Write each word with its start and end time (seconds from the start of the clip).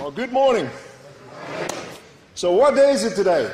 Well, 0.00 0.10
good 0.10 0.32
morning. 0.32 0.70
So, 2.34 2.52
what 2.52 2.74
day 2.74 2.92
is 2.92 3.04
it 3.04 3.14
today? 3.16 3.52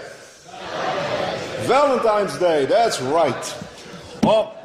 Valentine's 1.67 2.39
Day, 2.39 2.67
that's 2.67 3.01
right. 3.01 3.57
Well, 4.23 4.57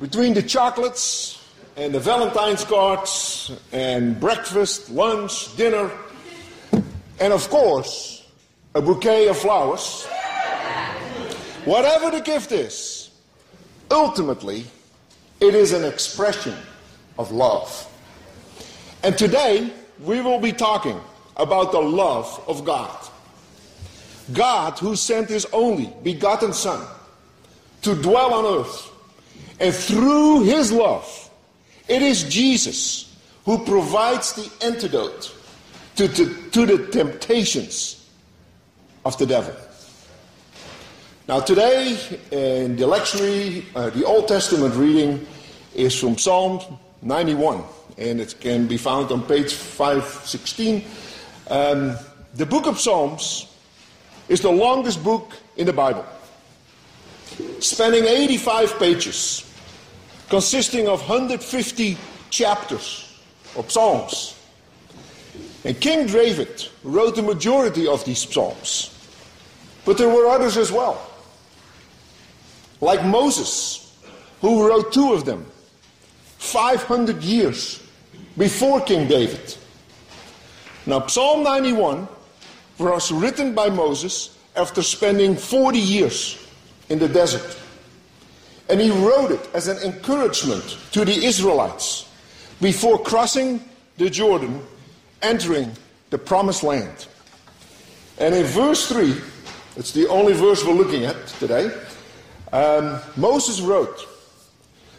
between 0.00 0.34
the 0.34 0.42
chocolates 0.42 1.40
and 1.76 1.94
the 1.94 2.00
Valentine's 2.00 2.64
cards 2.64 3.52
and 3.70 4.18
breakfast, 4.18 4.90
lunch, 4.90 5.56
dinner, 5.56 5.92
and 7.20 7.32
of 7.32 7.48
course, 7.50 8.26
a 8.74 8.82
bouquet 8.82 9.28
of 9.28 9.38
flowers, 9.38 10.04
whatever 11.64 12.10
the 12.10 12.20
gift 12.20 12.50
is, 12.50 13.12
ultimately, 13.92 14.64
it 15.38 15.54
is 15.54 15.72
an 15.72 15.84
expression 15.84 16.56
of 17.16 17.30
love. 17.30 17.88
And 19.04 19.16
today, 19.16 19.72
we 20.00 20.20
will 20.20 20.40
be 20.40 20.50
talking 20.50 21.00
about 21.36 21.72
the 21.72 21.80
love 21.80 22.42
of 22.46 22.64
God. 22.64 23.08
God 24.32 24.78
who 24.78 24.96
sent 24.96 25.28
his 25.28 25.46
only 25.52 25.92
begotten 26.02 26.52
Son 26.52 26.86
to 27.82 27.94
dwell 27.94 28.34
on 28.34 28.60
earth. 28.60 28.90
And 29.60 29.74
through 29.74 30.44
his 30.44 30.72
love, 30.72 31.30
it 31.88 32.02
is 32.02 32.24
Jesus 32.24 33.16
who 33.44 33.64
provides 33.64 34.32
the 34.34 34.50
antidote 34.64 35.34
to, 35.96 36.08
to, 36.08 36.50
to 36.50 36.66
the 36.66 36.86
temptations 36.88 38.08
of 39.04 39.18
the 39.18 39.26
devil. 39.26 39.54
Now, 41.28 41.40
today 41.40 41.96
in 42.30 42.76
the 42.76 42.84
lectionary, 42.84 43.64
uh, 43.74 43.90
the 43.90 44.04
Old 44.04 44.28
Testament 44.28 44.74
reading 44.74 45.26
is 45.74 45.98
from 45.98 46.18
Psalm 46.18 46.60
91, 47.02 47.62
and 47.98 48.20
it 48.20 48.36
can 48.40 48.66
be 48.66 48.76
found 48.76 49.10
on 49.10 49.22
page 49.22 49.52
516. 49.54 50.84
Um, 51.48 51.96
the 52.34 52.46
book 52.46 52.66
of 52.66 52.78
Psalms 52.78 53.46
is 54.28 54.40
the 54.40 54.50
longest 54.50 55.02
book 55.02 55.36
in 55.56 55.66
the 55.66 55.72
Bible, 55.72 56.06
spanning 57.58 58.04
85 58.04 58.78
pages, 58.78 59.52
consisting 60.28 60.88
of 60.88 61.00
150 61.00 61.96
chapters 62.30 63.20
of 63.56 63.70
Psalms. 63.70 64.38
And 65.64 65.78
King 65.80 66.06
David 66.06 66.68
wrote 66.82 67.16
the 67.16 67.22
majority 67.22 67.86
of 67.86 68.04
these 68.04 68.28
Psalms, 68.28 68.90
but 69.84 69.98
there 69.98 70.08
were 70.08 70.28
others 70.28 70.56
as 70.56 70.72
well, 70.72 71.04
like 72.80 73.04
Moses, 73.04 73.96
who 74.40 74.66
wrote 74.66 74.92
two 74.92 75.12
of 75.12 75.24
them 75.24 75.46
500 76.38 77.22
years 77.22 77.82
before 78.36 78.80
King 78.80 79.06
David. 79.06 79.56
Now, 80.84 81.06
Psalm 81.06 81.44
91 81.44 82.08
was 82.78 83.12
written 83.12 83.54
by 83.54 83.68
Moses 83.68 84.36
after 84.56 84.82
spending 84.82 85.36
40 85.36 85.78
years 85.78 86.44
in 86.88 86.98
the 86.98 87.08
desert. 87.08 87.58
And 88.68 88.80
he 88.80 88.90
wrote 88.90 89.30
it 89.30 89.48
as 89.54 89.68
an 89.68 89.78
encouragement 89.78 90.78
to 90.92 91.04
the 91.04 91.24
Israelites 91.24 92.08
before 92.60 92.98
crossing 92.98 93.62
the 93.96 94.10
Jordan, 94.10 94.60
entering 95.20 95.70
the 96.10 96.18
promised 96.18 96.62
land. 96.62 97.06
And 98.18 98.34
in 98.34 98.44
verse 98.44 98.88
3, 98.88 99.14
it's 99.76 99.92
the 99.92 100.08
only 100.08 100.32
verse 100.32 100.64
we're 100.64 100.74
looking 100.74 101.04
at 101.04 101.26
today, 101.38 101.70
um, 102.52 103.00
Moses 103.16 103.60
wrote, 103.60 104.06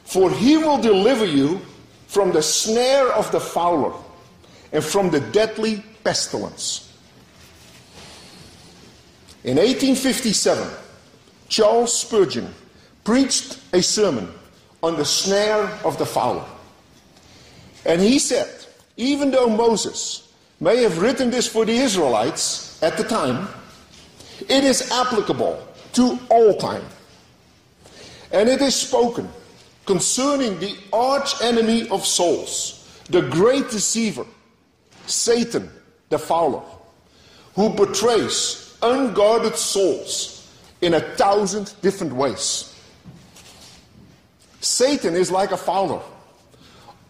For 0.04 0.32
he 0.32 0.58
will 0.58 0.82
deliver 0.82 1.26
you 1.26 1.62
from 2.08 2.32
the 2.32 2.42
snare 2.42 3.12
of 3.12 3.32
the 3.32 3.40
fowler 3.40 3.94
and 4.74 4.84
from 4.84 5.10
the 5.12 5.22
deadly 5.22 5.84
pestilence. 6.04 6.92
In 9.44 9.58
1857, 9.58 10.68
Charles 11.48 11.98
Spurgeon 11.98 12.54
preached 13.04 13.60
a 13.74 13.82
sermon 13.82 14.28
on 14.82 14.98
the 14.98 15.06
snare 15.06 15.66
of 15.86 15.98
the 15.98 16.06
fowler. 16.06 16.46
And 17.86 18.02
he 18.02 18.20
said, 18.20 18.50
even 18.98 19.32
though 19.32 19.48
Moses 19.48 20.34
may 20.60 20.82
have 20.84 21.00
written 21.00 21.30
this 21.30 21.48
for 21.48 21.66
the 21.66 21.74
Israelites 21.74 22.82
at 22.82 22.98
the 22.98 23.04
time, 23.04 23.48
it 24.42 24.64
is 24.64 24.92
applicable 24.92 25.66
to 25.94 26.20
all 26.30 26.56
time. 26.56 26.84
And 28.32 28.50
it 28.50 28.62
is 28.62 28.76
spoken 28.76 29.30
concerning 29.86 30.60
the 30.60 30.76
arch 30.92 31.42
enemy 31.42 31.88
of 31.90 32.06
souls, 32.06 32.90
the 33.10 33.22
great 33.22 33.70
deceiver, 33.70 34.26
Satan, 35.06 35.70
the 36.10 36.18
fowler, 36.18 36.62
who 37.56 37.70
betrays 37.70 38.78
unguarded 38.82 39.56
souls 39.56 40.52
in 40.82 40.96
a 40.96 41.00
thousand 41.00 41.74
different 41.82 42.14
ways. 42.14 42.70
Satan 44.60 45.16
is 45.16 45.32
like 45.32 45.52
a 45.52 45.58
fowler, 45.58 46.02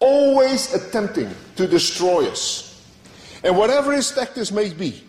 always 0.00 0.72
attempting 0.74 1.30
to 1.56 1.66
destroy 1.66 2.26
us. 2.28 2.82
And 3.42 3.56
whatever 3.56 3.92
his 3.92 4.10
tactics 4.10 4.50
may 4.50 4.72
be, 4.72 5.02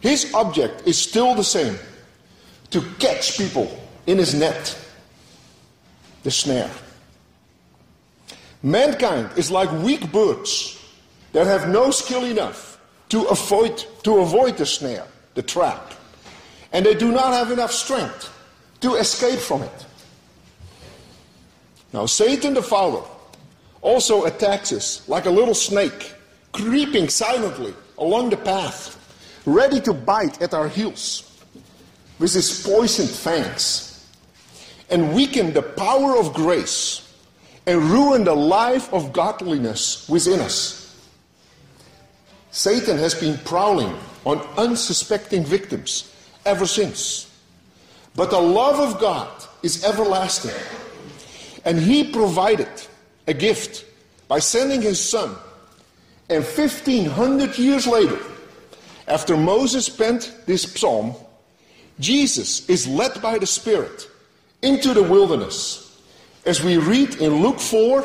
his 0.00 0.32
object 0.34 0.86
is 0.86 0.98
still 0.98 1.34
the 1.34 1.44
same 1.44 1.76
to 2.70 2.80
catch 2.98 3.36
people 3.36 3.80
in 4.06 4.18
his 4.18 4.34
net, 4.34 4.78
the 6.22 6.30
snare. 6.30 6.70
Mankind 8.62 9.30
is 9.36 9.50
like 9.50 9.70
weak 9.82 10.10
birds 10.12 10.79
that 11.32 11.46
have 11.46 11.68
no 11.68 11.90
skill 11.90 12.24
enough 12.24 12.80
to 13.10 13.24
avoid, 13.24 13.78
to 14.04 14.18
avoid 14.18 14.56
the 14.56 14.66
snare, 14.66 15.06
the 15.34 15.42
trap. 15.42 15.94
And 16.72 16.86
they 16.86 16.94
do 16.94 17.10
not 17.10 17.32
have 17.32 17.50
enough 17.50 17.72
strength 17.72 18.32
to 18.80 18.94
escape 18.94 19.38
from 19.38 19.62
it. 19.62 19.86
Now, 21.92 22.06
Satan 22.06 22.54
the 22.54 22.62
fowler 22.62 23.02
also 23.82 24.24
attacks 24.24 24.72
us 24.72 25.08
like 25.08 25.26
a 25.26 25.30
little 25.30 25.54
snake, 25.54 26.14
creeping 26.52 27.08
silently 27.08 27.74
along 27.98 28.30
the 28.30 28.36
path, 28.36 28.96
ready 29.44 29.80
to 29.80 29.92
bite 29.92 30.40
at 30.40 30.54
our 30.54 30.68
heels 30.68 31.26
with 32.18 32.32
his 32.32 32.62
poisoned 32.62 33.10
fangs 33.10 34.06
and 34.90 35.14
weaken 35.14 35.52
the 35.52 35.62
power 35.62 36.16
of 36.16 36.34
grace 36.34 37.14
and 37.66 37.80
ruin 37.82 38.24
the 38.24 38.34
life 38.34 38.92
of 38.92 39.12
godliness 39.12 40.08
within 40.08 40.40
us. 40.40 40.79
Satan 42.50 42.98
has 42.98 43.14
been 43.14 43.38
prowling 43.38 43.96
on 44.24 44.38
unsuspecting 44.56 45.44
victims 45.44 46.14
ever 46.44 46.66
since. 46.66 47.30
But 48.16 48.30
the 48.30 48.40
love 48.40 48.80
of 48.80 49.00
God 49.00 49.30
is 49.62 49.84
everlasting. 49.84 50.54
And 51.64 51.78
he 51.78 52.10
provided 52.10 52.68
a 53.26 53.34
gift 53.34 53.84
by 54.28 54.40
sending 54.40 54.82
his 54.82 55.00
son. 55.00 55.36
And 56.28 56.44
1500 56.44 57.58
years 57.58 57.86
later, 57.86 58.18
after 59.06 59.36
Moses 59.36 59.88
penned 59.88 60.30
this 60.46 60.62
psalm, 60.62 61.14
Jesus 61.98 62.68
is 62.68 62.86
led 62.86 63.20
by 63.20 63.38
the 63.38 63.46
Spirit 63.46 64.08
into 64.62 64.94
the 64.94 65.02
wilderness. 65.02 66.00
As 66.46 66.62
we 66.62 66.78
read 66.78 67.16
in 67.16 67.42
Luke 67.42 67.60
4, 67.60 68.04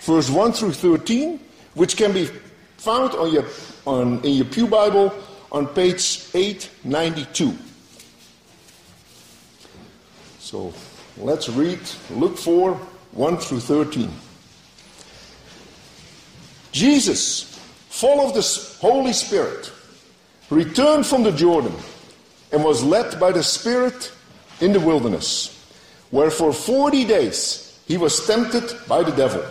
verse 0.00 0.30
1 0.30 0.52
through 0.52 0.72
13, 0.72 1.40
which 1.74 1.96
can 1.96 2.12
be 2.12 2.30
found 2.78 3.12
on 3.14 3.32
your, 3.32 3.44
on, 3.86 4.24
in 4.24 4.34
your 4.34 4.46
Pew 4.46 4.66
Bible 4.66 5.12
on 5.52 5.66
page 5.66 6.26
892. 6.32 7.56
So 10.38 10.72
let's 11.18 11.48
read 11.48 11.80
Luke 12.10 12.38
4 12.38 12.74
1 13.12 13.36
through 13.38 13.60
13. 13.60 14.10
Jesus, 16.70 17.58
full 17.88 18.26
of 18.26 18.34
the 18.34 18.76
Holy 18.80 19.12
Spirit, 19.12 19.72
returned 20.50 21.04
from 21.04 21.24
the 21.24 21.32
Jordan 21.32 21.74
and 22.52 22.62
was 22.62 22.84
led 22.84 23.18
by 23.18 23.32
the 23.32 23.42
Spirit 23.42 24.12
in 24.60 24.72
the 24.72 24.80
wilderness, 24.80 25.68
where 26.10 26.30
for 26.30 26.52
40 26.52 27.04
days 27.04 27.80
he 27.88 27.96
was 27.96 28.26
tempted 28.26 28.72
by 28.86 29.02
the 29.02 29.12
devil. 29.12 29.44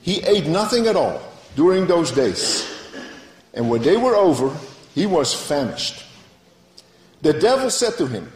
He 0.00 0.22
ate 0.22 0.46
nothing 0.46 0.86
at 0.86 0.96
all 0.96 1.31
during 1.54 1.86
those 1.86 2.10
days, 2.10 2.68
and 3.54 3.68
when 3.68 3.82
they 3.82 3.96
were 3.96 4.16
over, 4.16 4.54
he 4.94 5.06
was 5.06 5.34
famished. 5.34 6.04
The 7.22 7.32
devil 7.32 7.70
said 7.70 7.94
to 7.98 8.06
him, 8.06 8.32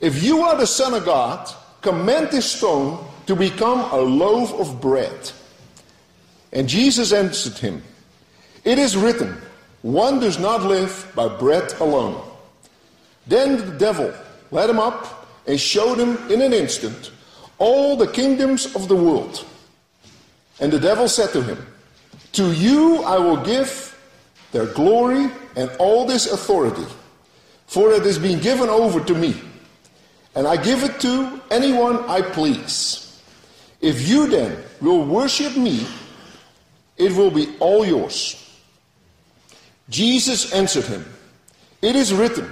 If 0.00 0.22
you 0.22 0.42
are 0.42 0.56
the 0.56 0.66
Son 0.66 0.94
of 0.94 1.04
God, 1.04 1.50
command 1.80 2.30
this 2.30 2.50
stone 2.50 3.04
to 3.26 3.34
become 3.34 3.80
a 3.92 3.96
loaf 3.96 4.52
of 4.54 4.80
bread. 4.80 5.32
And 6.52 6.68
Jesus 6.68 7.12
answered 7.12 7.58
him, 7.58 7.82
It 8.64 8.78
is 8.78 8.96
written, 8.96 9.36
one 9.82 10.20
does 10.20 10.38
not 10.38 10.62
live 10.62 11.12
by 11.14 11.28
bread 11.28 11.72
alone. 11.80 12.22
Then 13.26 13.58
the 13.58 13.78
devil 13.78 14.14
led 14.50 14.70
him 14.70 14.78
up 14.78 15.28
and 15.46 15.60
showed 15.60 15.98
him 15.98 16.16
in 16.30 16.40
an 16.40 16.52
instant 16.52 17.10
all 17.58 17.96
the 17.96 18.06
kingdoms 18.06 18.74
of 18.74 18.88
the 18.88 18.96
world. 18.96 19.44
And 20.60 20.72
the 20.72 20.80
devil 20.80 21.08
said 21.08 21.32
to 21.32 21.42
him, 21.42 21.66
To 22.34 22.52
you 22.52 23.02
I 23.02 23.18
will 23.18 23.38
give 23.38 23.94
their 24.54 24.66
glory, 24.66 25.30
and 25.56 25.68
all 25.80 26.06
this 26.06 26.30
authority. 26.30 26.86
For 27.66 27.92
it 27.92 28.04
has 28.04 28.20
been 28.20 28.38
given 28.38 28.68
over 28.68 29.00
to 29.00 29.14
me, 29.14 29.34
and 30.36 30.46
I 30.46 30.56
give 30.56 30.84
it 30.84 31.00
to 31.00 31.40
anyone 31.50 32.08
I 32.08 32.22
please. 32.22 33.20
If 33.80 34.08
you 34.08 34.28
then 34.28 34.56
will 34.80 35.04
worship 35.04 35.56
me, 35.56 35.86
it 36.96 37.12
will 37.12 37.32
be 37.32 37.56
all 37.58 37.84
yours. 37.84 38.40
Jesus 39.88 40.52
answered 40.52 40.84
him, 40.84 41.04
It 41.82 41.96
is 41.96 42.14
written, 42.14 42.48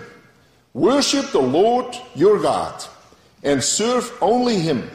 Worship 0.75 1.31
the 1.31 1.41
Lord 1.41 1.97
your 2.17 2.41
God, 2.41 2.85
and 3.45 3.63
serve 3.63 4.13
only 4.21 4.59
him. 4.59 4.91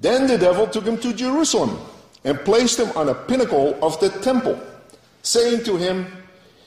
Then 0.00 0.26
the 0.26 0.38
devil 0.38 0.66
took 0.66 0.84
him 0.84 0.96
to 0.98 1.12
Jerusalem 1.12 1.78
and 2.24 2.38
placed 2.40 2.78
him 2.78 2.90
on 2.96 3.08
a 3.08 3.14
pinnacle 3.14 3.78
of 3.82 3.98
the 4.00 4.10
temple, 4.20 4.60
saying 5.22 5.64
to 5.64 5.76
him, 5.76 6.06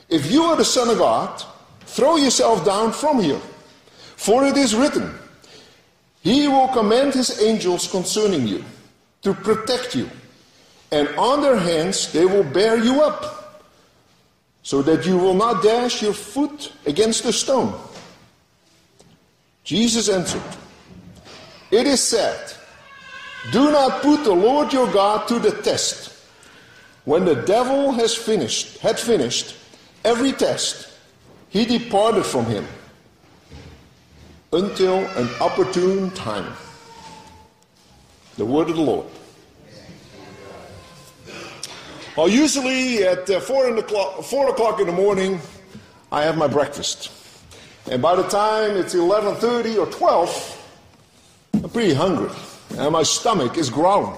If 0.10 0.32
you 0.32 0.44
are 0.44 0.56
the 0.56 0.66
Son 0.66 0.90
of 0.90 0.98
God, 0.98 1.44
throw 1.82 2.16
yourself 2.16 2.66
down 2.66 2.92
from 2.94 3.22
here. 3.22 3.42
For 4.16 4.46
it 4.46 4.56
is 4.56 4.76
written, 4.76 5.14
He 6.22 6.48
will 6.48 6.68
command 6.70 7.14
His 7.14 7.42
angels 7.42 7.88
concerning 7.88 8.48
you 8.48 8.64
to 9.24 9.34
protect 9.34 9.96
you, 9.96 10.10
and 10.92 11.08
on 11.18 11.42
their 11.42 11.58
hands 11.58 12.12
they 12.12 12.26
will 12.26 12.44
bear 12.44 12.78
you 12.78 13.02
up, 13.02 13.64
so 14.64 14.82
that 14.84 15.06
you 15.06 15.18
will 15.18 15.34
not 15.34 15.64
dash 15.64 16.02
your 16.02 16.14
foot 16.14 16.72
against 16.86 17.26
a 17.26 17.34
stone. 17.34 17.74
Jesus 19.64 20.10
answered, 20.10 20.42
It 21.72 21.88
is 21.88 22.02
said, 22.02 22.54
Do 23.50 23.72
not 23.72 24.04
put 24.04 24.24
the 24.24 24.34
Lord 24.34 24.72
your 24.72 24.92
God 24.92 25.28
to 25.28 25.40
the 25.40 25.52
test. 25.52 26.14
When 27.06 27.26
the 27.26 27.36
devil 27.36 27.92
has 27.94 28.14
finished, 28.16 28.78
had 28.78 29.00
finished 29.00 29.56
every 30.06 30.32
test, 30.32 30.90
he 31.50 31.66
departed 31.66 32.24
from 32.24 32.46
him 32.46 32.68
until 34.54 35.00
an 35.18 35.28
opportune 35.40 36.12
time. 36.12 36.54
The 38.38 38.46
word 38.46 38.70
of 38.70 38.76
the 38.76 38.82
Lord. 38.82 39.08
Well, 42.16 42.30
usually 42.30 43.04
at 43.04 43.30
uh, 43.30 43.40
four, 43.40 43.76
o'clock, 43.76 44.24
four 44.24 44.50
o'clock 44.50 44.80
in 44.80 44.88
the 44.88 44.94
morning, 44.94 45.40
I 46.12 46.24
have 46.24 46.38
my 46.38 46.48
breakfast. 46.48 47.10
And 47.90 48.02
by 48.02 48.16
the 48.16 48.24
time 48.24 48.78
it's 48.78 48.94
11.30 48.94 49.78
or 49.78 49.90
12, 49.90 50.68
I'm 51.64 51.70
pretty 51.70 51.94
hungry. 51.94 52.30
And 52.78 52.92
my 52.92 53.04
stomach 53.04 53.58
is 53.58 53.70
growling. 53.70 54.18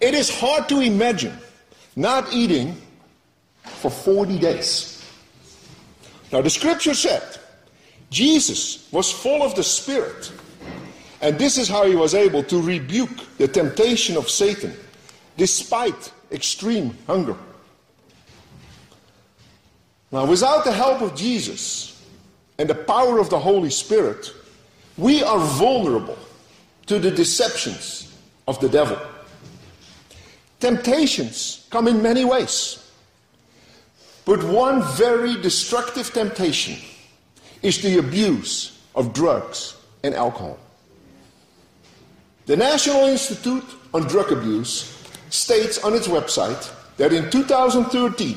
It 0.00 0.14
is 0.14 0.30
hard 0.30 0.68
to 0.68 0.80
imagine 0.80 1.36
not 1.96 2.32
eating 2.32 2.76
for 3.64 3.90
40 3.90 4.38
days. 4.38 5.04
Now, 6.32 6.40
the 6.42 6.50
scripture 6.50 6.94
said 6.94 7.22
Jesus 8.10 8.90
was 8.92 9.10
full 9.10 9.42
of 9.42 9.54
the 9.54 9.62
Spirit, 9.62 10.32
and 11.20 11.38
this 11.38 11.58
is 11.58 11.68
how 11.68 11.84
he 11.84 11.96
was 11.96 12.14
able 12.14 12.42
to 12.44 12.62
rebuke 12.62 13.10
the 13.38 13.48
temptation 13.48 14.16
of 14.16 14.30
Satan 14.30 14.72
despite 15.36 16.12
extreme 16.30 16.96
hunger. 17.06 17.36
Now, 20.10 20.26
without 20.26 20.64
the 20.64 20.72
help 20.72 21.02
of 21.02 21.14
Jesus 21.14 22.02
and 22.58 22.68
the 22.68 22.74
power 22.74 23.18
of 23.18 23.30
the 23.30 23.38
Holy 23.38 23.70
Spirit, 23.70 24.32
we 24.96 25.22
are 25.22 25.38
vulnerable 25.38 26.18
to 26.88 26.98
the 26.98 27.10
deceptions 27.10 28.14
of 28.46 28.58
the 28.60 28.68
devil. 28.68 28.98
Temptations 30.58 31.66
come 31.70 31.86
in 31.86 32.02
many 32.02 32.24
ways. 32.24 32.84
But 34.24 34.42
one 34.42 34.82
very 34.96 35.40
destructive 35.40 36.12
temptation 36.12 36.76
is 37.62 37.80
the 37.80 37.98
abuse 37.98 38.78
of 38.94 39.12
drugs 39.12 39.76
and 40.02 40.14
alcohol. 40.14 40.58
The 42.46 42.56
National 42.56 43.06
Institute 43.06 43.64
on 43.94 44.02
Drug 44.04 44.32
Abuse 44.32 45.02
states 45.30 45.82
on 45.84 45.94
its 45.94 46.08
website 46.08 46.72
that 46.96 47.12
in 47.12 47.30
2013, 47.30 48.36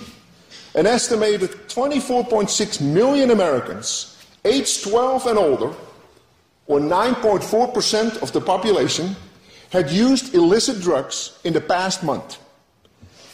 an 0.76 0.86
estimated 0.86 1.52
24.6 1.68 2.82
million 2.82 3.32
Americans 3.32 4.18
aged 4.46 4.84
12 4.84 5.28
and 5.28 5.38
older, 5.38 5.74
or 6.72 6.80
9.4% 6.80 8.22
of 8.22 8.32
the 8.32 8.40
population, 8.40 9.14
had 9.72 9.92
used 9.92 10.34
illicit 10.34 10.80
drugs 10.80 11.38
in 11.44 11.52
the 11.52 11.60
past 11.60 12.02
month. 12.02 12.38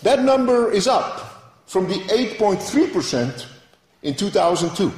That 0.02 0.24
number 0.24 0.72
is 0.72 0.88
up 0.88 1.54
from 1.68 1.88
the 1.88 2.00
8.3% 2.10 3.46
in 4.02 4.16
2002. 4.16 4.92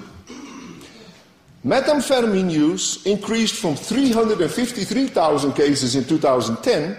Methamphetamine 1.66 2.50
use 2.50 3.06
increased 3.06 3.56
from 3.56 3.76
353,000 3.76 5.52
cases 5.52 5.98
in 5.98 6.06
2010 6.06 6.98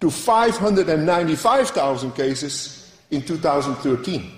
to 0.00 0.10
595,000 0.10 2.12
cases 2.12 2.92
in 3.10 3.22
2013. 3.22 4.30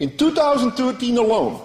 In 0.00 0.16
2013 0.16 1.18
alone, 1.18 1.62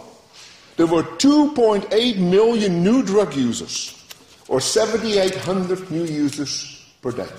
there 0.78 0.88
were 0.88 1.04
2.8 1.04 2.18
million 2.18 2.84
new 2.84 3.04
drug 3.04 3.36
users 3.36 3.98
or 4.48 4.60
7,800 4.60 5.92
new 5.92 6.04
users 6.04 6.86
per 7.02 7.12
day. 7.12 7.30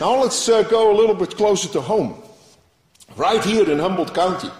Now 0.00 0.22
let's 0.22 0.48
uh, 0.48 0.62
go 0.62 0.90
a 0.90 0.96
little 0.96 1.14
bit 1.14 1.36
closer 1.36 1.68
to 1.70 1.80
home. 1.80 2.22
Right 3.16 3.44
here 3.44 3.70
in 3.70 3.78
Humboldt 3.78 4.14
County. 4.14 4.50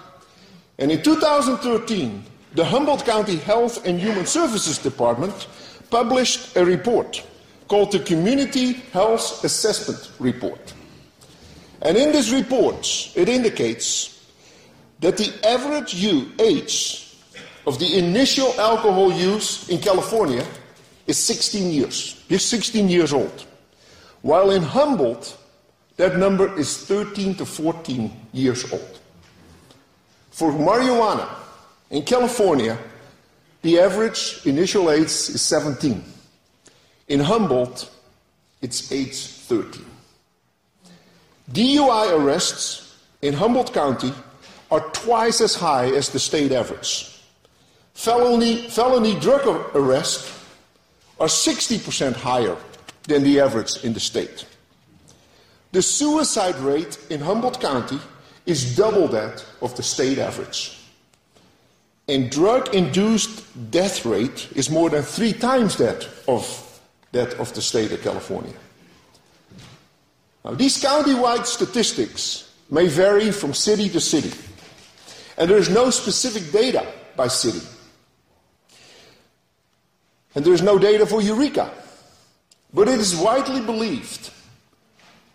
And 0.78 0.90
in 0.92 1.02
2013, 1.02 2.24
the 2.54 2.64
Humboldt 2.64 3.04
County 3.04 3.36
Health 3.36 3.86
and 3.86 3.98
Human 3.98 4.26
Services 4.26 4.78
Department 4.78 5.46
published 5.90 6.56
a 6.56 6.64
report 6.64 7.24
called 7.68 7.92
the 7.92 8.00
Community 8.00 8.72
Health 8.92 9.44
Assessment 9.44 10.10
Report. 10.18 10.74
And 11.82 11.96
in 11.96 12.12
this 12.12 12.30
report, 12.30 13.12
it 13.14 13.28
indicates 13.28 14.19
that 15.00 15.16
the 15.16 15.32
average 15.46 15.94
age 16.38 17.16
of 17.66 17.78
the 17.78 17.98
initial 17.98 18.52
alcohol 18.60 19.12
use 19.12 19.68
in 19.68 19.78
California 19.78 20.46
is 21.06 21.18
16 21.18 21.70
years. 21.72 22.24
He's 22.28 22.44
16 22.44 22.88
years 22.88 23.12
old. 23.12 23.46
While 24.22 24.50
in 24.50 24.62
Humboldt, 24.62 25.36
that 25.96 26.16
number 26.16 26.56
is 26.58 26.84
13 26.86 27.34
to 27.36 27.46
14 27.46 28.12
years 28.32 28.70
old. 28.72 28.98
For 30.30 30.52
marijuana 30.52 31.28
in 31.90 32.02
California, 32.02 32.78
the 33.62 33.80
average 33.80 34.40
initial 34.44 34.90
age 34.90 35.04
is 35.04 35.42
17. 35.42 36.02
In 37.08 37.20
Humboldt, 37.20 37.90
it's 38.62 38.92
age 38.92 39.16
13. 39.16 39.84
DUI 41.52 42.18
arrests 42.18 42.98
in 43.20 43.34
Humboldt 43.34 43.72
County 43.72 44.12
are 44.70 44.80
twice 44.90 45.40
as 45.40 45.54
high 45.54 45.86
as 45.86 46.10
the 46.10 46.18
state 46.18 46.52
average. 46.52 47.20
Felony, 47.94 48.68
felony 48.68 49.18
drug 49.18 49.46
arrests 49.74 50.32
are 51.18 51.26
60% 51.26 52.14
higher 52.14 52.56
than 53.04 53.22
the 53.22 53.40
average 53.40 53.84
in 53.84 53.92
the 53.92 54.00
state. 54.00 54.46
The 55.72 55.82
suicide 55.82 56.56
rate 56.56 56.98
in 57.10 57.20
Humboldt 57.20 57.60
County 57.60 58.00
is 58.46 58.76
double 58.76 59.06
that 59.08 59.44
of 59.60 59.76
the 59.76 59.82
state 59.82 60.18
average. 60.18 60.78
And 62.08 62.30
drug 62.30 62.74
induced 62.74 63.70
death 63.70 64.04
rate 64.04 64.48
is 64.56 64.70
more 64.70 64.90
than 64.90 65.02
three 65.02 65.32
times 65.32 65.76
that 65.76 66.08
of 66.26 66.66
that 67.12 67.34
of 67.34 67.52
the 67.54 67.62
state 67.62 67.92
of 67.92 68.02
California. 68.02 68.54
Now, 70.44 70.54
these 70.54 70.80
county-wide 70.80 71.46
statistics 71.46 72.50
may 72.70 72.86
vary 72.86 73.30
from 73.30 73.52
city 73.52 73.88
to 73.90 74.00
city, 74.00 74.30
and 75.40 75.48
there 75.48 75.56
is 75.56 75.70
no 75.70 75.88
specific 75.88 76.52
data 76.52 76.86
by 77.16 77.26
city. 77.26 77.66
And 80.34 80.44
there 80.44 80.52
is 80.52 80.60
no 80.60 80.78
data 80.78 81.06
for 81.06 81.22
Eureka. 81.22 81.72
But 82.74 82.88
it 82.88 83.00
is 83.00 83.16
widely 83.16 83.62
believed 83.62 84.30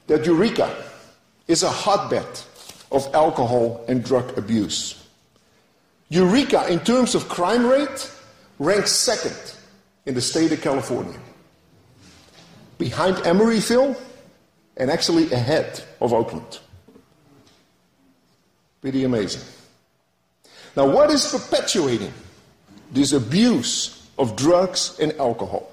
that 0.06 0.24
Eureka 0.24 0.70
is 1.48 1.64
a 1.64 1.70
hotbed 1.70 2.28
of 2.92 3.14
alcohol 3.16 3.84
and 3.88 4.06
drug 4.06 4.38
abuse. 4.38 5.04
Eureka, 6.10 6.68
in 6.72 6.80
terms 6.82 7.16
of 7.16 7.28
crime 7.28 7.66
rate, 7.66 8.12
ranks 8.60 8.92
second 8.92 9.56
in 10.06 10.14
the 10.14 10.22
state 10.22 10.52
of 10.52 10.62
California, 10.62 11.20
behind 12.78 13.18
Emeryville 13.18 14.00
and 14.78 14.92
actually 14.92 15.32
ahead 15.32 15.84
of 16.00 16.14
Oakland. 16.14 16.60
Pretty 18.82 19.04
amazing. 19.04 19.42
Now, 20.76 20.88
what 20.88 21.10
is 21.10 21.32
perpetuating 21.32 22.14
this 22.92 23.12
abuse 23.12 23.96
of 24.18 24.36
drugs 24.36 24.98
and 25.00 25.14
alcohol. 25.14 25.72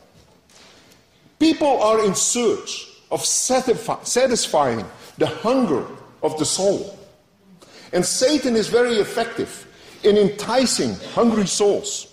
People 1.39 1.83
are 1.83 2.05
in 2.05 2.15
search 2.15 2.89
of 3.11 3.25
satisfying 3.25 4.85
the 5.19 5.27
hunger 5.27 5.87
of 6.23 6.39
the 6.39 6.45
soul. 6.45 6.99
And 7.93 8.05
Satan 8.05 8.57
is 8.57 8.69
very 8.69 8.97
effective 8.97 9.67
in 10.03 10.17
enticing 10.17 10.95
hungry 11.15 11.47
souls 11.47 12.13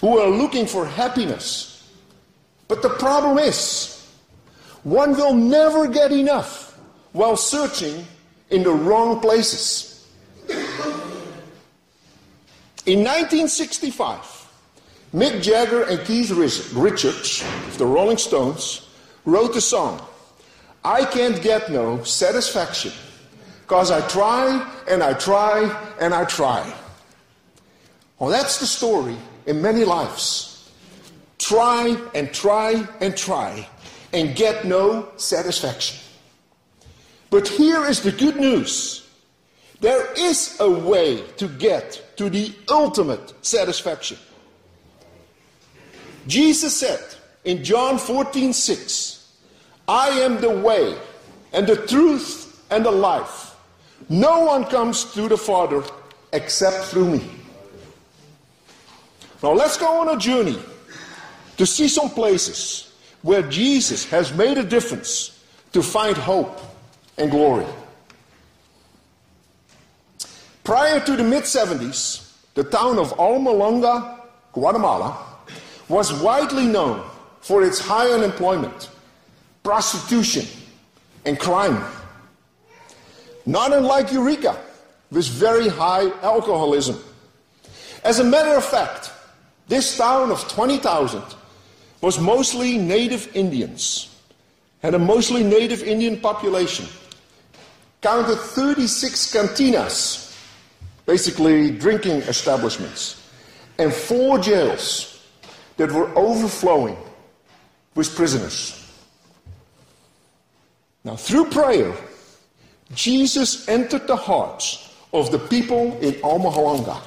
who 0.00 0.18
are 0.18 0.30
looking 0.30 0.66
for 0.66 0.86
happiness. 0.86 1.90
But 2.68 2.82
the 2.82 2.88
problem 2.90 3.38
is, 3.38 4.08
one 4.82 5.12
will 5.12 5.34
never 5.34 5.86
get 5.86 6.10
enough 6.10 6.78
while 7.12 7.36
searching 7.36 8.06
in 8.50 8.62
the 8.62 8.72
wrong 8.72 9.20
places. 9.20 9.89
In 12.86 13.00
1965, 13.00 14.48
Mick 15.14 15.42
Jagger 15.42 15.82
and 15.82 16.00
Keith 16.06 16.30
Richards 16.30 17.42
of 17.66 17.76
the 17.76 17.84
Rolling 17.84 18.16
Stones 18.16 18.88
wrote 19.26 19.52
the 19.52 19.60
song, 19.60 20.00
I 20.82 21.04
Can't 21.04 21.42
Get 21.42 21.70
No 21.70 22.02
Satisfaction, 22.04 22.92
because 23.60 23.90
I 23.90 24.00
try 24.08 24.66
and 24.88 25.02
I 25.02 25.12
try 25.12 25.92
and 26.00 26.14
I 26.14 26.24
try. 26.24 26.72
Well, 28.18 28.30
that's 28.30 28.58
the 28.58 28.66
story 28.66 29.16
in 29.44 29.60
many 29.60 29.84
lives. 29.84 30.70
Try 31.38 31.96
and 32.14 32.32
try 32.32 32.88
and 33.02 33.14
try 33.14 33.68
and 34.14 34.34
get 34.34 34.64
no 34.64 35.10
satisfaction. 35.16 35.98
But 37.28 37.46
here 37.46 37.84
is 37.84 38.00
the 38.00 38.12
good 38.12 38.36
news 38.36 39.06
there 39.80 40.12
is 40.12 40.56
a 40.60 40.70
way 40.70 41.22
to 41.38 41.48
get 41.48 42.16
to 42.16 42.28
the 42.28 42.52
ultimate 42.68 43.32
satisfaction. 43.44 44.18
Jesus 46.26 46.76
said 46.76 47.02
in 47.44 47.64
John 47.64 47.98
14 47.98 48.52
6, 48.52 49.36
I 49.88 50.08
am 50.20 50.40
the 50.40 50.50
way 50.50 50.96
and 51.52 51.66
the 51.66 51.76
truth 51.86 52.62
and 52.70 52.84
the 52.84 52.90
life. 52.90 53.56
No 54.08 54.40
one 54.40 54.64
comes 54.64 55.12
to 55.14 55.28
the 55.28 55.36
Father 55.36 55.82
except 56.32 56.84
through 56.86 57.12
me. 57.12 57.24
Now 59.42 59.52
let's 59.52 59.76
go 59.78 60.00
on 60.00 60.14
a 60.14 60.18
journey 60.18 60.58
to 61.56 61.66
see 61.66 61.88
some 61.88 62.10
places 62.10 62.92
where 63.22 63.42
Jesus 63.42 64.04
has 64.10 64.32
made 64.34 64.58
a 64.58 64.62
difference 64.62 65.42
to 65.72 65.82
find 65.82 66.16
hope 66.16 66.60
and 67.16 67.30
glory. 67.30 67.66
Prior 70.70 71.00
to 71.00 71.16
the 71.16 71.24
mid 71.24 71.42
70s, 71.42 72.30
the 72.54 72.62
town 72.62 73.00
of 73.00 73.10
Almolonga, 73.18 74.20
Guatemala, 74.52 75.18
was 75.88 76.12
widely 76.22 76.64
known 76.64 77.02
for 77.40 77.64
its 77.64 77.80
high 77.80 78.08
unemployment, 78.12 78.88
prostitution, 79.64 80.46
and 81.24 81.40
crime. 81.40 81.82
Not 83.46 83.72
unlike 83.72 84.12
Eureka, 84.12 84.56
with 85.10 85.26
very 85.26 85.66
high 85.66 86.08
alcoholism. 86.22 87.02
As 88.04 88.20
a 88.20 88.24
matter 88.24 88.54
of 88.54 88.64
fact, 88.64 89.10
this 89.66 89.96
town 89.96 90.30
of 90.30 90.46
20,000 90.46 91.20
was 92.00 92.20
mostly 92.20 92.78
native 92.78 93.28
Indians, 93.34 94.14
had 94.84 94.94
a 94.94 95.00
mostly 95.00 95.42
native 95.42 95.82
Indian 95.82 96.20
population, 96.20 96.86
counted 98.02 98.36
36 98.36 99.34
cantinas, 99.34 100.29
basically 101.10 101.72
drinking 101.72 102.22
establishments, 102.30 103.20
and 103.80 103.92
four 103.92 104.38
jails 104.38 105.26
that 105.76 105.90
were 105.90 106.08
overflowing 106.16 106.96
with 107.96 108.14
prisoners. 108.14 108.60
Now, 111.02 111.16
through 111.16 111.46
prayer, 111.46 111.92
Jesus 112.94 113.68
entered 113.68 114.06
the 114.06 114.14
hearts 114.14 114.94
of 115.12 115.32
the 115.32 115.40
people 115.40 115.98
in 115.98 116.14
Almolonga. 116.22 117.02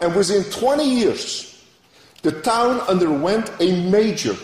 And 0.00 0.12
within 0.16 0.42
20 0.50 0.82
years, 0.82 1.64
the 2.22 2.32
town 2.32 2.80
underwent 2.88 3.52
a 3.60 3.88
major 3.90 4.34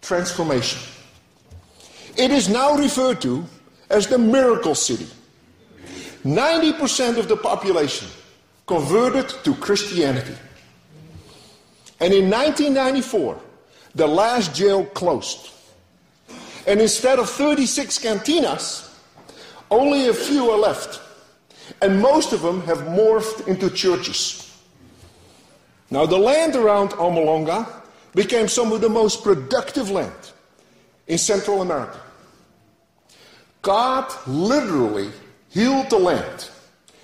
transformation. 0.00 0.80
It 2.16 2.30
is 2.30 2.48
now 2.48 2.74
referred 2.74 3.20
to 3.20 3.44
as 3.90 4.06
the 4.06 4.16
Miracle 4.16 4.74
City. 4.74 5.08
90% 6.24 7.18
of 7.18 7.28
the 7.28 7.36
population 7.36 8.08
converted 8.70 9.28
to 9.42 9.52
Christianity. 9.56 10.36
And 11.98 12.14
in 12.14 12.30
1994, 12.30 13.36
the 13.96 14.06
last 14.06 14.54
jail 14.54 14.84
closed. 14.84 15.50
And 16.68 16.80
instead 16.80 17.18
of 17.18 17.28
36 17.28 17.98
cantinas, 17.98 18.88
only 19.72 20.06
a 20.06 20.14
few 20.14 20.48
are 20.52 20.56
left. 20.56 21.00
And 21.82 22.00
most 22.00 22.32
of 22.32 22.42
them 22.42 22.60
have 22.62 22.78
morphed 22.82 23.48
into 23.48 23.70
churches. 23.70 24.56
Now, 25.90 26.06
the 26.06 26.18
land 26.18 26.54
around 26.54 26.90
Almolonga 26.90 27.66
became 28.14 28.46
some 28.46 28.70
of 28.70 28.80
the 28.80 28.88
most 28.88 29.24
productive 29.24 29.90
land 29.90 30.30
in 31.08 31.18
Central 31.18 31.60
America. 31.60 31.98
God 33.62 34.06
literally 34.28 35.10
healed 35.48 35.90
the 35.90 35.98
land 35.98 36.48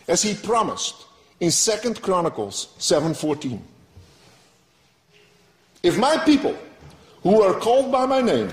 as 0.06 0.22
he 0.22 0.32
promised 0.34 1.05
in 1.40 1.50
2nd 1.50 2.00
Chronicles 2.00 2.68
7:14. 2.78 3.60
If 5.82 5.98
my 5.98 6.16
people 6.18 6.56
who 7.22 7.42
are 7.42 7.54
called 7.54 7.92
by 7.92 8.06
my 8.06 8.20
name 8.20 8.52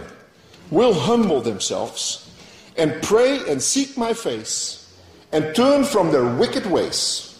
will 0.70 0.94
humble 0.94 1.42
themselves 1.42 2.30
and 2.78 3.02
pray 3.02 3.40
and 3.50 3.62
seek 3.62 3.98
my 3.98 4.13
face 4.13 4.92
and 5.32 5.56
turn 5.56 5.84
from 5.84 6.12
their 6.12 6.25
wicked 6.25 6.66
ways, 6.66 7.40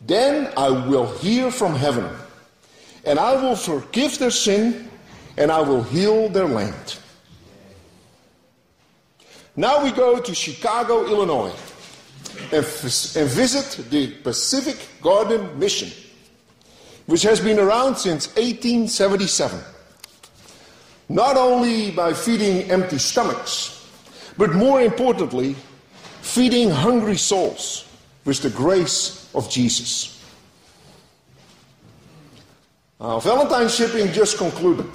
then 0.00 0.52
I 0.56 0.70
will 0.70 1.06
hear 1.18 1.50
from 1.50 1.74
heaven 1.74 2.08
and 3.04 3.18
I 3.18 3.34
will 3.34 3.56
forgive 3.56 4.18
their 4.18 4.30
sin, 4.30 4.90
and 5.36 5.50
I 5.50 5.60
will 5.60 5.82
heal 5.82 6.28
their 6.28 6.46
land. 6.46 6.98
Now 9.56 9.84
we 9.84 9.92
go 9.92 10.18
to 10.20 10.34
Chicago, 10.34 11.06
Illinois, 11.06 11.52
and, 12.52 12.64
visit 12.64 13.90
the 13.90 14.12
Pacific 14.22 14.76
Garden 15.02 15.58
Mission, 15.58 15.90
which 17.06 17.22
has 17.22 17.40
been 17.40 17.58
around 17.58 17.96
since 17.96 18.28
1877. 18.36 19.60
Not 21.08 21.36
only 21.36 21.90
by 21.90 22.14
feeding 22.14 22.70
empty 22.70 22.98
stomachs, 22.98 23.86
but 24.38 24.54
more 24.54 24.80
importantly, 24.80 25.54
feeding 26.22 26.70
hungry 26.70 27.16
souls 27.16 27.86
with 28.24 28.40
the 28.40 28.50
grace 28.50 29.30
of 29.34 29.50
Jesus. 29.50 30.10
Valentine's 32.98 33.74
shipping 33.74 34.10
just 34.12 34.38
concluded. 34.38 34.88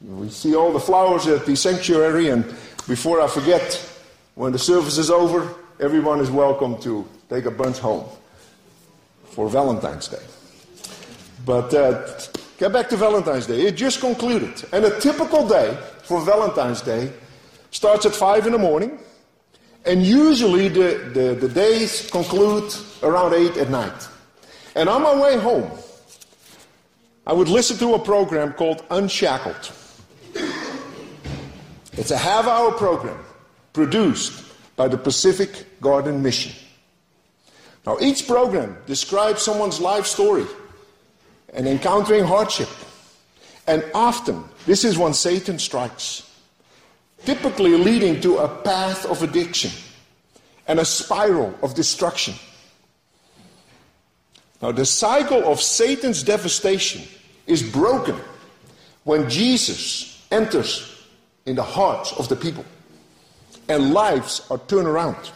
We 0.00 0.28
see 0.28 0.56
all 0.56 0.72
the 0.72 0.80
flowers 0.80 1.28
at 1.28 1.46
the 1.46 1.54
sanctuary, 1.54 2.30
and 2.30 2.44
before 2.88 3.20
I 3.20 3.28
forget, 3.28 3.80
when 4.34 4.50
the 4.50 4.58
service 4.58 4.98
is 4.98 5.08
over, 5.08 5.54
everyone 5.80 6.20
is 6.20 6.30
welcome 6.30 6.78
to 6.80 7.06
take 7.28 7.46
a 7.46 7.50
bunch 7.50 7.78
home 7.78 8.06
for 9.24 9.48
Valentine's 9.48 10.08
Day. 10.08 10.22
But 11.44 11.74
uh, 11.74 12.08
get 12.58 12.72
back 12.72 12.88
to 12.90 12.96
Valentine's 12.96 13.46
Day. 13.46 13.62
It 13.62 13.74
just 13.74 14.00
concluded. 14.00 14.64
And 14.72 14.84
a 14.84 15.00
typical 15.00 15.46
day 15.46 15.76
for 16.04 16.20
Valentine's 16.24 16.80
Day 16.80 17.12
starts 17.70 18.06
at 18.06 18.14
5 18.14 18.46
in 18.46 18.52
the 18.52 18.58
morning, 18.58 18.98
and 19.84 20.06
usually 20.06 20.68
the, 20.68 21.10
the, 21.12 21.34
the 21.34 21.48
days 21.48 22.08
conclude 22.10 22.72
around 23.02 23.34
8 23.34 23.56
at 23.56 23.68
night. 23.68 24.08
And 24.76 24.88
on 24.88 25.02
my 25.02 25.20
way 25.20 25.38
home, 25.38 25.70
I 27.26 27.32
would 27.32 27.48
listen 27.48 27.76
to 27.78 27.94
a 27.94 27.98
program 27.98 28.52
called 28.52 28.84
Unshackled. 28.90 29.72
It's 31.96 32.10
a 32.10 32.18
half 32.18 32.46
hour 32.46 32.72
program 32.72 33.18
produced 33.72 34.43
by 34.76 34.88
the 34.88 34.98
Pacific 34.98 35.80
Garden 35.80 36.22
Mission. 36.22 36.52
Now, 37.86 37.98
each 38.00 38.26
program 38.26 38.76
describes 38.86 39.42
someone's 39.42 39.80
life 39.80 40.06
story 40.06 40.46
and 41.52 41.68
encountering 41.68 42.24
hardship. 42.24 42.68
And 43.66 43.84
often, 43.94 44.44
this 44.66 44.84
is 44.84 44.98
when 44.98 45.14
Satan 45.14 45.58
strikes, 45.58 46.30
typically 47.24 47.76
leading 47.76 48.20
to 48.22 48.38
a 48.38 48.48
path 48.48 49.06
of 49.06 49.22
addiction 49.22 49.70
and 50.66 50.80
a 50.80 50.84
spiral 50.84 51.54
of 51.62 51.74
destruction. 51.74 52.34
Now, 54.62 54.72
the 54.72 54.86
cycle 54.86 55.44
of 55.44 55.60
Satan's 55.60 56.22
devastation 56.22 57.02
is 57.46 57.62
broken 57.62 58.16
when 59.04 59.28
Jesus 59.28 60.26
enters 60.30 61.06
in 61.44 61.54
the 61.54 61.62
hearts 61.62 62.12
of 62.12 62.28
the 62.28 62.36
people 62.36 62.64
and 63.68 63.92
lives 63.92 64.46
are 64.50 64.58
turned 64.58 64.86
around. 64.86 65.30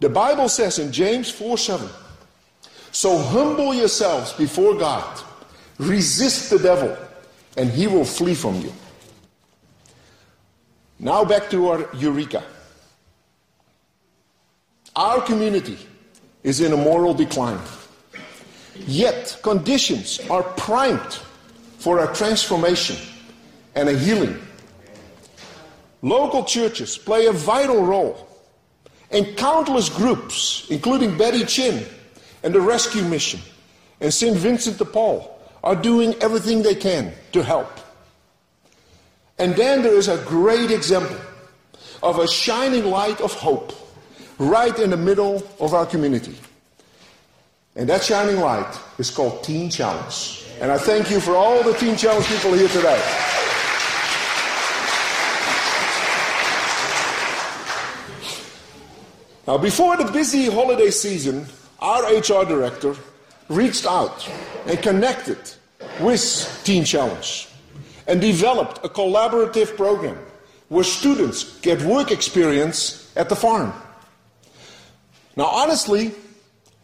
The 0.00 0.08
Bible 0.08 0.48
says 0.48 0.78
in 0.78 0.92
James 0.92 1.30
4 1.30 1.58
7, 1.58 1.88
so 2.92 3.18
humble 3.18 3.74
yourselves 3.74 4.32
before 4.32 4.74
God, 4.74 5.20
resist 5.78 6.50
the 6.50 6.58
devil, 6.58 6.96
and 7.56 7.70
he 7.70 7.86
will 7.86 8.04
flee 8.04 8.34
from 8.34 8.60
you. 8.60 8.72
Now 10.98 11.24
back 11.24 11.50
to 11.50 11.68
our 11.68 11.88
Eureka. 11.94 12.42
our 14.96 15.20
community 15.20 15.78
is 16.42 16.60
in 16.60 16.72
a 16.72 16.76
moral 16.76 17.14
decline. 17.14 17.60
Yet 18.86 19.38
conditions 19.42 20.20
are 20.28 20.42
primed 20.42 21.14
for 21.78 22.02
a 22.02 22.14
transformation 22.14 22.96
and 23.76 23.88
a 23.88 23.96
healing. 23.96 24.36
Local 26.02 26.44
churches 26.44 26.96
play 26.96 27.26
a 27.26 27.32
vital 27.32 27.84
role, 27.84 28.28
and 29.10 29.36
countless 29.36 29.88
groups, 29.88 30.66
including 30.70 31.16
Betty 31.16 31.44
Chin 31.44 31.84
and 32.42 32.54
the 32.54 32.60
Rescue 32.60 33.02
Mission 33.02 33.40
and 34.00 34.12
St. 34.12 34.36
Vincent 34.36 34.78
de 34.78 34.84
Paul, 34.84 35.34
are 35.64 35.74
doing 35.74 36.14
everything 36.20 36.62
they 36.62 36.74
can 36.74 37.12
to 37.32 37.42
help. 37.42 37.80
And 39.38 39.56
then 39.56 39.82
there 39.82 39.94
is 39.94 40.08
a 40.08 40.18
great 40.24 40.70
example 40.70 41.16
of 42.02 42.18
a 42.18 42.28
shining 42.28 42.86
light 42.86 43.20
of 43.20 43.32
hope 43.32 43.72
right 44.38 44.78
in 44.78 44.90
the 44.90 44.96
middle 44.96 45.42
of 45.58 45.74
our 45.74 45.86
community. 45.86 46.36
And 47.74 47.88
that 47.88 48.02
shining 48.02 48.40
light 48.40 48.72
is 48.98 49.10
called 49.10 49.42
Teen 49.42 49.70
Challenge. 49.70 50.44
And 50.60 50.70
I 50.70 50.78
thank 50.78 51.10
you 51.10 51.20
for 51.20 51.36
all 51.36 51.62
the 51.62 51.74
Teen 51.74 51.96
Challenge 51.96 52.26
people 52.26 52.52
here 52.52 52.68
today. 52.68 53.00
Now, 59.48 59.56
before 59.56 59.96
the 59.96 60.04
busy 60.04 60.50
holiday 60.50 60.90
season, 60.90 61.46
our 61.80 62.02
HR 62.02 62.44
director 62.44 62.94
reached 63.48 63.86
out 63.86 64.28
and 64.66 64.78
connected 64.82 65.38
with 66.00 66.60
Teen 66.64 66.84
Challenge 66.84 67.48
and 68.06 68.20
developed 68.20 68.84
a 68.84 68.90
collaborative 68.90 69.74
program 69.74 70.18
where 70.68 70.84
students 70.84 71.58
get 71.60 71.80
work 71.80 72.10
experience 72.10 73.10
at 73.16 73.30
the 73.30 73.36
farm. 73.36 73.72
Now, 75.34 75.46
honestly, 75.46 76.12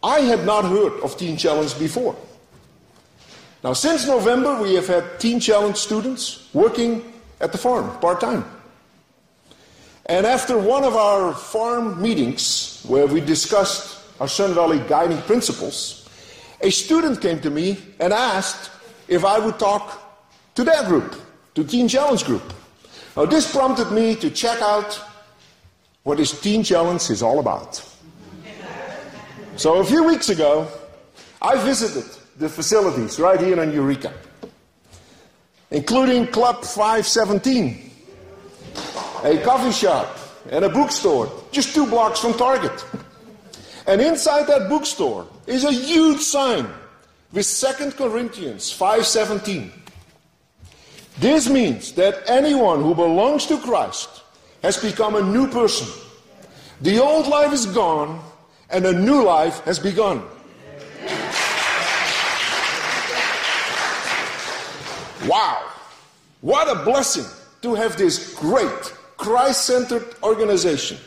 I 0.03 0.21
had 0.21 0.47
not 0.47 0.65
heard 0.65 0.99
of 1.03 1.19
Teen 1.19 1.37
Challenge 1.37 1.79
before. 1.79 2.17
Now, 3.63 3.75
since 3.75 4.07
November, 4.07 4.63
we 4.63 4.73
have 4.73 4.87
had 4.87 5.21
Teen 5.21 5.39
Challenge 5.39 5.77
students 5.77 6.49
working 6.55 7.13
at 7.43 7.53
the 7.53 7.59
farm 7.59 7.95
part 7.99 8.23
time. 8.23 8.47
And 10.07 10.27
after 10.27 10.59
one 10.59 10.85
of 10.85 10.97
our 10.97 11.33
farm 11.33 12.01
meetings, 12.01 12.83
where 12.87 13.07
we 13.07 13.21
discussed 13.21 14.01
our 14.21 14.29
Sun 14.29 14.55
Valley 14.55 14.81
guiding 14.87 15.21
principles, 15.23 16.09
a 16.61 16.71
student 16.71 17.21
came 17.21 17.41
to 17.41 17.51
me 17.51 17.79
and 17.99 18.13
asked 18.13 18.71
if 19.09 19.25
I 19.25 19.39
would 19.39 19.59
talk 19.59 20.01
to 20.55 20.65
their 20.65 20.85
group, 20.85 21.21
to 21.55 21.65
Teen 21.65 21.89
Challenge 21.89 22.25
group. 22.25 22.53
Now, 23.17 23.25
this 23.25 23.51
prompted 23.51 23.93
me 23.93 24.15
to 24.17 24.31
check 24.31 24.61
out 24.61 25.01
what 26.03 26.19
this 26.19 26.39
Teen 26.39 26.63
Challenge 26.63 27.11
is 27.11 27.23
all 27.23 27.39
about. 27.39 27.83
So 29.57 29.77
a 29.77 29.85
few 29.85 30.05
weeks 30.05 30.29
ago, 30.29 30.69
I 31.41 31.57
visited 31.65 32.11
the 32.39 32.49
facilities 32.49 33.19
right 33.19 33.41
here 33.41 33.63
in 33.63 33.73
Eureka, 33.73 34.13
including 35.71 36.27
Club 36.27 36.65
517, 36.65 37.84
a 39.25 39.39
coffee 39.39 39.73
shop, 39.73 40.19
and 40.51 40.65
a 40.65 40.69
bookstore 40.69 41.33
just 41.51 41.75
two 41.75 41.87
blocks 41.87 42.21
from 42.21 42.35
Target. 42.35 42.85
And 43.87 44.01
inside 44.01 44.47
that 44.47 44.69
bookstore 44.69 45.27
is 45.47 45.65
a 45.65 45.73
huge 45.73 46.21
sign 46.21 46.69
with 47.33 47.47
2 47.47 47.97
Corinthians 47.97 48.71
5:17. 48.71 49.73
This 51.19 51.49
means 51.49 51.93
that 51.93 52.23
anyone 52.27 52.83
who 52.83 52.95
belongs 52.95 53.47
to 53.47 53.59
Christ 53.59 54.23
has 54.63 54.77
become 54.77 55.15
a 55.15 55.23
new 55.23 55.49
person. 55.49 55.89
The 56.83 56.99
old 57.01 57.27
life 57.27 57.53
is 57.53 57.67
gone 57.67 58.21
and 58.69 58.85
a 58.85 58.93
new 58.93 59.23
life 59.23 59.61
has 59.65 59.79
begun. 59.79 60.23
Wow! 65.27 65.65
What 66.43 66.69
a 66.69 66.85
blessing 66.85 67.25
to 67.63 67.75
have 67.75 67.97
this 67.97 68.35
great 68.35 68.93
Christ 69.17 69.65
centered 69.65 70.17
organization 70.23 70.99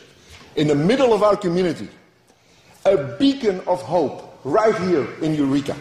in 0.56 0.66
the 0.66 0.74
middle 0.74 1.12
of 1.12 1.22
our 1.22 1.36
community. 1.36 1.88
A 2.84 2.96
beacon 3.18 3.60
of 3.66 3.82
hope 3.82 4.38
right 4.44 4.76
here 4.82 5.06
in 5.20 5.34
Eureka. 5.34 5.76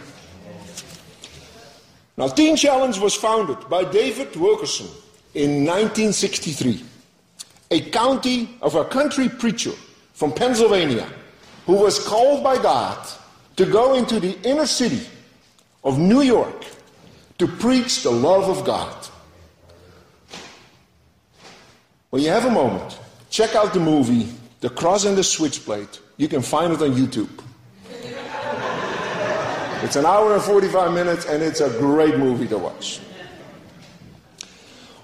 Now, 2.18 2.28
Teen 2.28 2.56
Challenge 2.56 2.98
was 3.00 3.14
founded 3.14 3.70
by 3.70 3.84
David 3.84 4.36
Wilkerson 4.36 4.88
in 5.36 5.66
1963, 5.66 6.84
a 7.70 7.82
county 7.92 8.58
of 8.62 8.76
a 8.76 8.86
country 8.86 9.30
preacher 9.30 9.74
from 10.14 10.32
Pennsylvania 10.34 11.08
who 11.68 11.74
was 11.74 12.00
called 12.00 12.44
by 12.44 12.58
God 12.58 13.08
to 13.56 13.66
go 13.66 13.94
into 13.94 14.20
the 14.20 14.40
inner 14.42 14.66
city 14.66 15.06
of 15.84 16.00
New 16.00 16.22
York 16.22 16.66
to 17.38 17.48
preach 17.48 18.02
the 18.02 18.12
love 18.12 18.50
of 18.50 18.66
God. 18.66 18.96
When 22.10 22.22
you 22.22 22.30
have 22.30 22.46
a 22.46 22.52
moment, 22.52 22.98
check 23.30 23.56
out 23.56 23.74
the 23.74 23.82
movie 23.82 24.30
The 24.62 24.70
Cross 24.70 25.06
and 25.06 25.18
the 25.18 25.24
Switchblade. 25.24 25.90
You 26.16 26.28
can 26.28 26.42
find 26.42 26.72
it 26.72 26.82
on 26.82 26.94
YouTube. 26.94 27.30
It's 29.84 29.96
an 29.96 30.06
hour 30.06 30.34
and 30.34 30.42
45 30.42 30.94
minutes, 30.94 31.26
and 31.26 31.44
it's 31.44 31.60
a 31.60 31.70
great 31.80 32.18
movie 32.18 32.48
to 32.48 32.58
watch. 32.58 33.00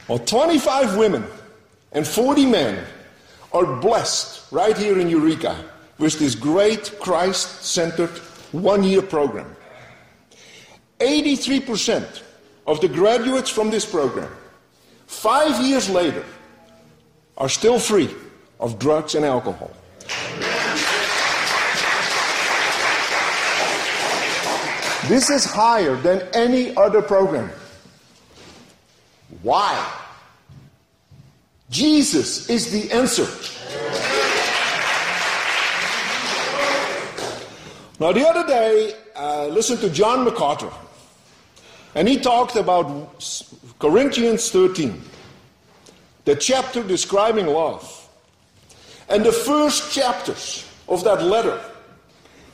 Well, 0.08 0.18
25 0.18 0.98
women 0.98 1.26
and 1.92 2.08
40 2.08 2.46
men 2.46 2.84
are 3.52 3.66
blessed 3.66 4.52
right 4.52 4.76
here 4.76 4.98
in 4.98 5.10
Eureka 5.10 5.56
with 6.00 6.18
this 6.18 6.36
great 6.36 7.00
Christ 7.00 7.64
centered 7.64 8.18
one 8.52 8.84
year 8.84 9.02
program. 9.02 9.56
83% 11.00 12.22
of 12.66 12.82
the 12.82 12.88
graduates 12.88 13.50
from 13.50 13.70
this 13.70 13.86
program, 13.86 14.32
five 15.06 15.64
years 15.64 15.90
later, 15.90 16.26
are 17.38 17.50
still 17.50 17.80
free 17.80 18.10
of 18.60 18.80
drugs 18.80 19.16
and 19.16 19.26
alcohol. 19.26 19.72
This 25.08 25.30
is 25.30 25.44
higher 25.44 25.96
than 25.98 26.22
any 26.34 26.76
other 26.78 27.02
program. 27.02 27.52
Why? 29.42 29.76
Jesus 31.70 32.50
is 32.50 32.72
the 32.72 32.92
answer. 32.94 33.28
Now, 38.00 38.12
the 38.12 38.28
other 38.28 38.48
day, 38.48 38.96
I 39.16 39.48
listened 39.48 39.82
to 39.82 39.90
John 39.90 40.24
MacArthur, 40.24 40.72
and 41.96 42.08
he 42.08 42.18
talked 42.20 42.56
about 42.56 43.24
Corinthians 43.80 44.50
13, 44.52 45.02
the 46.26 46.36
chapter 46.36 46.84
describing 46.84 47.48
love. 47.48 48.00
And 49.10 49.26
the 49.26 49.32
first 49.32 49.92
chapters 49.92 50.68
of 50.88 51.04
that 51.04 51.24
letter 51.24 51.62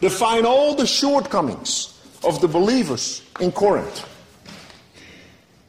define 0.01 0.45
all 0.45 0.75
the 0.75 0.87
shortcomings 0.87 1.99
of 2.23 2.41
the 2.41 2.47
believers 2.47 3.21
in 3.39 3.51
Corinth. 3.51 4.07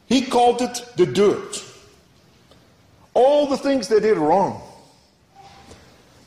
He 0.07 0.23
called 0.23 0.61
it 0.61 0.83
the 0.97 1.05
dirt. 1.05 1.63
All 3.13 3.47
the 3.47 3.57
things 3.57 3.87
they 3.87 3.99
did 3.99 4.17
wrong. 4.17 4.61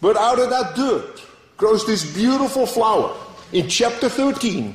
But 0.00 0.16
out 0.16 0.38
of 0.38 0.50
that 0.50 0.74
dirt 0.74 1.22
grows 1.56 1.86
this 1.86 2.14
beautiful 2.14 2.66
flower 2.66 3.16
in 3.52 3.68
chapter 3.68 4.08
13, 4.08 4.74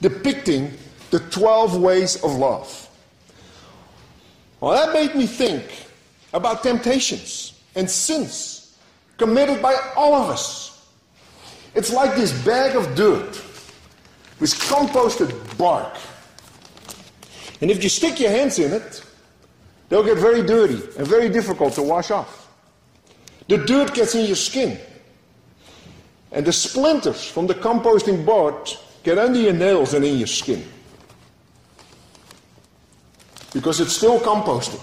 depicting 0.00 0.72
the 1.10 1.20
12 1.20 1.76
ways 1.76 2.16
of 2.22 2.34
love. 2.34 2.88
Well, 4.60 4.72
that 4.72 4.92
made 4.92 5.14
me 5.14 5.26
think 5.26 5.85
about 6.32 6.62
temptations 6.62 7.54
and 7.74 7.90
sins 7.90 8.76
committed 9.18 9.62
by 9.62 9.74
all 9.96 10.14
of 10.14 10.30
us. 10.30 10.88
It's 11.74 11.92
like 11.92 12.16
this 12.16 12.32
bag 12.44 12.76
of 12.76 12.94
dirt 12.94 13.42
with 14.40 14.54
composted 14.54 15.58
bark. 15.58 15.96
And 17.60 17.70
if 17.70 17.82
you 17.82 17.88
stick 17.88 18.20
your 18.20 18.30
hands 18.30 18.58
in 18.58 18.72
it, 18.72 19.04
they'll 19.88 20.04
get 20.04 20.18
very 20.18 20.42
dirty 20.42 20.80
and 20.98 21.06
very 21.06 21.28
difficult 21.28 21.74
to 21.74 21.82
wash 21.82 22.10
off. 22.10 22.48
The 23.48 23.58
dirt 23.58 23.94
gets 23.94 24.14
in 24.14 24.26
your 24.26 24.36
skin. 24.36 24.78
And 26.32 26.44
the 26.44 26.52
splinters 26.52 27.24
from 27.24 27.46
the 27.46 27.54
composting 27.54 28.26
board 28.26 28.70
get 29.04 29.18
under 29.18 29.38
your 29.38 29.52
nails 29.52 29.94
and 29.94 30.04
in 30.04 30.18
your 30.18 30.26
skin. 30.26 30.66
Because 33.52 33.80
it's 33.80 33.92
still 33.92 34.18
composting. 34.20 34.82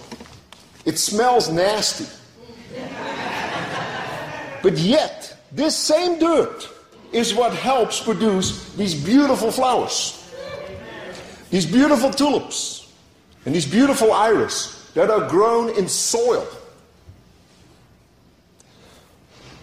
It 0.85 0.99
smells 0.99 1.49
nasty. 1.49 2.05
but 4.61 4.77
yet, 4.77 5.37
this 5.51 5.75
same 5.75 6.19
dirt 6.19 6.69
is 7.11 7.33
what 7.33 7.53
helps 7.53 8.01
produce 8.01 8.73
these 8.73 8.95
beautiful 8.95 9.51
flowers. 9.51 10.19
These 11.51 11.67
beautiful 11.67 12.09
tulips 12.09 12.91
and 13.45 13.53
these 13.53 13.65
beautiful 13.67 14.11
iris 14.11 14.89
that 14.95 15.09
are 15.09 15.29
grown 15.29 15.69
in 15.77 15.87
soil. 15.87 16.47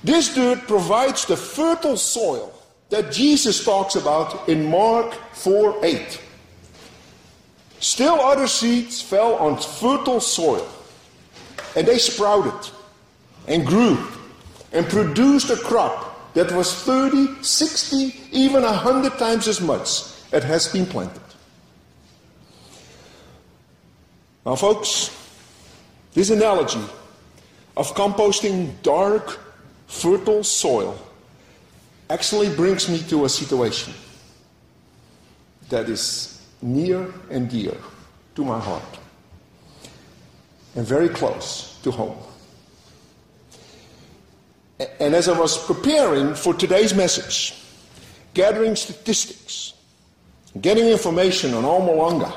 This 0.02 0.34
dirt 0.34 0.66
provides 0.66 1.26
the 1.26 1.36
fertile 1.36 1.96
soil 1.96 2.54
that 2.88 3.12
Jesus 3.12 3.64
talks 3.64 3.96
about 3.96 4.48
in 4.48 4.70
Mark 4.70 5.14
4 5.34 5.84
8. 5.84 6.20
Still, 7.80 8.14
other 8.14 8.46
seeds 8.46 9.00
fell 9.00 9.34
on 9.36 9.56
fertile 9.58 10.20
soil, 10.20 10.68
and 11.76 11.86
they 11.86 11.98
sprouted 11.98 12.70
and 13.46 13.66
grew 13.66 13.98
and 14.72 14.86
produced 14.88 15.50
a 15.50 15.56
crop 15.56 16.34
that 16.34 16.52
was 16.52 16.74
30, 16.74 17.42
60, 17.42 18.14
even 18.32 18.62
100 18.62 19.18
times 19.18 19.48
as 19.48 19.60
much 19.60 20.04
as 20.32 20.44
has 20.44 20.68
been 20.68 20.86
planted. 20.86 21.20
Now, 24.46 24.54
folks, 24.54 25.16
this 26.14 26.30
analogy 26.30 26.82
of 27.76 27.94
composting 27.94 28.80
dark, 28.82 29.38
fertile 29.86 30.44
soil 30.44 30.96
actually 32.08 32.54
brings 32.54 32.88
me 32.88 32.98
to 33.08 33.24
a 33.24 33.28
situation 33.28 33.92
that 35.68 35.88
is 35.88 36.44
near 36.62 37.12
and 37.30 37.48
dear 37.48 37.76
to 38.34 38.44
my 38.44 38.58
heart 38.58 38.99
and 40.74 40.86
very 40.86 41.08
close 41.08 41.78
to 41.82 41.90
home. 41.90 42.16
And 44.98 45.14
as 45.14 45.28
I 45.28 45.38
was 45.38 45.58
preparing 45.66 46.34
for 46.34 46.54
today's 46.54 46.94
message, 46.94 47.54
gathering 48.34 48.76
statistics, 48.76 49.74
getting 50.60 50.86
information 50.86 51.54
on 51.54 51.64
Almolonga 51.64 52.32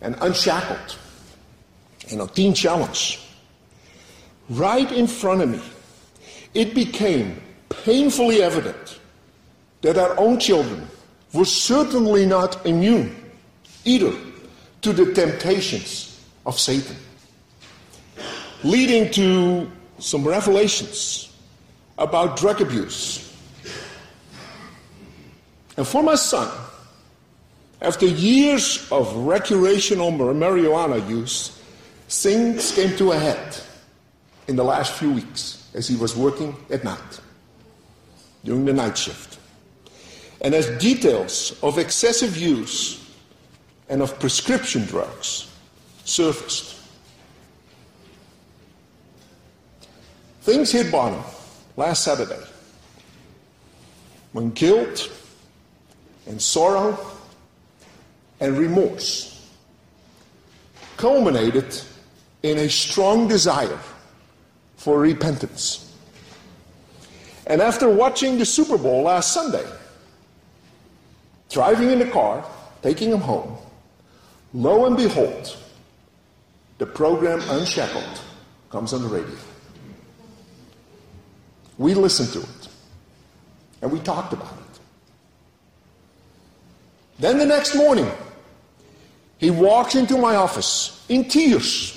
and 0.00 0.16
Unshackled, 0.20 0.96
you 2.08 2.16
know, 2.16 2.26
Teen 2.26 2.54
Challenge, 2.54 3.20
right 4.48 4.90
in 4.90 5.06
front 5.06 5.42
of 5.42 5.48
me, 5.50 5.60
it 6.54 6.74
became 6.74 7.40
painfully 7.68 8.42
evident 8.42 8.98
that 9.82 9.98
our 9.98 10.18
own 10.18 10.38
children 10.38 10.88
were 11.34 11.44
certainly 11.44 12.24
not 12.24 12.64
immune 12.64 13.14
either 13.84 14.12
to 14.80 14.92
the 14.92 15.12
temptations 15.12 16.20
of 16.46 16.58
Satan, 16.58 16.96
leading 18.64 19.10
to 19.12 19.70
some 19.98 20.26
revelations 20.26 21.32
about 21.96 22.36
drug 22.36 22.60
abuse. 22.60 23.24
And 25.76 25.86
for 25.86 26.02
my 26.02 26.16
son, 26.16 26.50
after 27.80 28.06
years 28.06 28.90
of 28.90 29.14
recreational 29.16 30.10
marijuana 30.10 31.08
use, 31.08 31.62
things 32.08 32.72
came 32.72 32.96
to 32.96 33.12
a 33.12 33.18
head 33.18 33.56
in 34.48 34.56
the 34.56 34.64
last 34.64 34.92
few 34.94 35.12
weeks 35.12 35.70
as 35.74 35.86
he 35.86 35.94
was 35.96 36.16
working 36.16 36.56
at 36.70 36.82
night, 36.82 37.20
during 38.44 38.64
the 38.64 38.72
night 38.72 38.98
shift. 38.98 39.38
And 40.40 40.54
as 40.54 40.66
details 40.78 41.58
of 41.62 41.78
excessive 41.78 42.36
use 42.36 43.04
and 43.88 44.02
of 44.02 44.18
prescription 44.18 44.84
drugs 44.86 45.52
surfaced, 46.04 46.77
Things 50.48 50.72
hit 50.72 50.90
bottom 50.90 51.22
last 51.76 52.04
Saturday 52.04 52.42
when 54.32 54.48
guilt 54.52 55.10
and 56.26 56.40
sorrow 56.40 56.98
and 58.40 58.56
remorse 58.56 59.46
culminated 60.96 61.78
in 62.42 62.56
a 62.56 62.68
strong 62.70 63.28
desire 63.28 63.78
for 64.78 64.98
repentance. 64.98 65.94
And 67.46 67.60
after 67.60 67.90
watching 67.90 68.38
the 68.38 68.46
Super 68.46 68.78
Bowl 68.78 69.02
last 69.02 69.34
Sunday, 69.34 69.66
driving 71.50 71.90
in 71.90 71.98
the 71.98 72.08
car, 72.08 72.42
taking 72.80 73.12
him 73.12 73.20
home, 73.20 73.54
lo 74.54 74.86
and 74.86 74.96
behold, 74.96 75.58
the 76.78 76.86
program 76.86 77.42
Unshackled 77.50 78.22
comes 78.70 78.94
on 78.94 79.02
the 79.02 79.08
radio. 79.08 79.36
We 81.78 81.94
listened 81.94 82.32
to 82.32 82.40
it 82.40 82.68
and 83.80 83.90
we 83.90 84.00
talked 84.00 84.32
about 84.32 84.52
it. 84.52 84.80
Then 87.20 87.38
the 87.38 87.46
next 87.46 87.74
morning, 87.74 88.10
he 89.38 89.50
walks 89.50 89.94
into 89.94 90.18
my 90.18 90.34
office 90.34 91.04
in 91.08 91.28
tears 91.28 91.94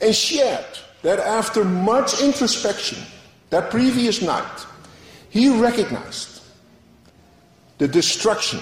and 0.00 0.14
shared 0.14 0.64
that 1.02 1.18
after 1.18 1.64
much 1.64 2.20
introspection 2.20 2.98
that 3.50 3.70
previous 3.70 4.20
night, 4.20 4.66
he 5.30 5.48
recognized 5.60 6.42
the 7.78 7.88
destruction 7.88 8.60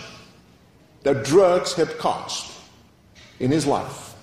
that 1.02 1.24
drugs 1.24 1.74
had 1.74 1.98
caused 1.98 2.52
in 3.40 3.50
his 3.50 3.66
life 3.66 4.14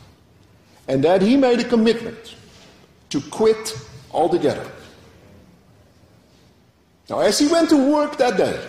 and 0.87 1.03
that 1.03 1.21
he 1.21 1.37
made 1.37 1.59
a 1.59 1.63
commitment 1.63 2.35
to 3.09 3.21
quit 3.21 3.77
altogether. 4.11 4.69
Now, 7.09 7.19
as 7.19 7.39
he 7.39 7.47
went 7.47 7.69
to 7.69 7.91
work 7.91 8.17
that 8.17 8.37
day, 8.37 8.59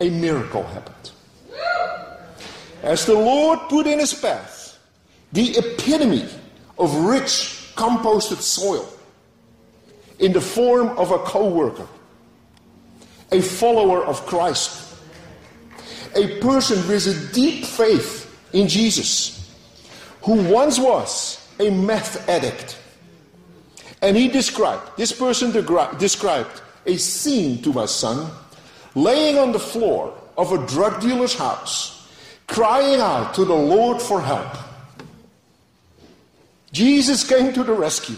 a 0.00 0.10
miracle 0.10 0.62
happened. 0.62 1.10
As 2.82 3.06
the 3.06 3.14
Lord 3.14 3.58
put 3.68 3.86
in 3.86 3.98
his 3.98 4.12
path 4.14 4.78
the 5.32 5.56
epitome 5.56 6.28
of 6.78 6.94
rich, 6.94 7.72
composted 7.74 8.40
soil 8.40 8.88
in 10.18 10.32
the 10.32 10.40
form 10.40 10.88
of 10.98 11.10
a 11.10 11.18
co 11.18 11.48
worker, 11.48 11.86
a 13.32 13.40
follower 13.40 14.04
of 14.04 14.24
Christ, 14.26 14.94
a 16.14 16.38
person 16.40 16.76
with 16.88 17.06
a 17.06 17.34
deep 17.34 17.64
faith 17.64 18.24
in 18.52 18.68
Jesus, 18.68 19.54
who 20.22 20.42
once 20.48 20.78
was 20.78 21.46
a 21.58 21.70
meth 21.70 22.28
addict. 22.28 22.78
And 24.02 24.16
he 24.16 24.28
described, 24.28 24.96
this 24.96 25.12
person 25.12 25.50
described 25.98 26.62
a 26.86 26.96
scene 26.96 27.62
to 27.62 27.72
my 27.72 27.86
son 27.86 28.30
laying 28.94 29.38
on 29.38 29.52
the 29.52 29.58
floor 29.58 30.16
of 30.38 30.52
a 30.52 30.66
drug 30.66 31.00
dealer's 31.00 31.34
house, 31.34 32.08
crying 32.46 33.00
out 33.00 33.34
to 33.34 33.44
the 33.44 33.54
Lord 33.54 34.00
for 34.00 34.20
help. 34.20 34.56
Jesus 36.72 37.26
came 37.26 37.52
to 37.52 37.62
the 37.62 37.72
rescue 37.72 38.16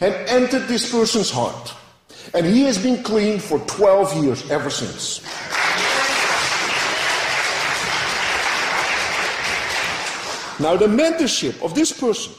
and 0.00 0.14
entered 0.28 0.66
this 0.68 0.90
person's 0.90 1.30
heart, 1.30 1.74
and 2.34 2.46
he 2.46 2.62
has 2.62 2.82
been 2.82 3.02
clean 3.02 3.38
for 3.38 3.58
12 3.60 4.24
years 4.24 4.50
ever 4.50 4.70
since. 4.70 5.22
Now, 10.60 10.76
the 10.76 10.86
mentorship 10.86 11.62
of 11.64 11.74
this 11.74 11.92
person, 11.92 12.32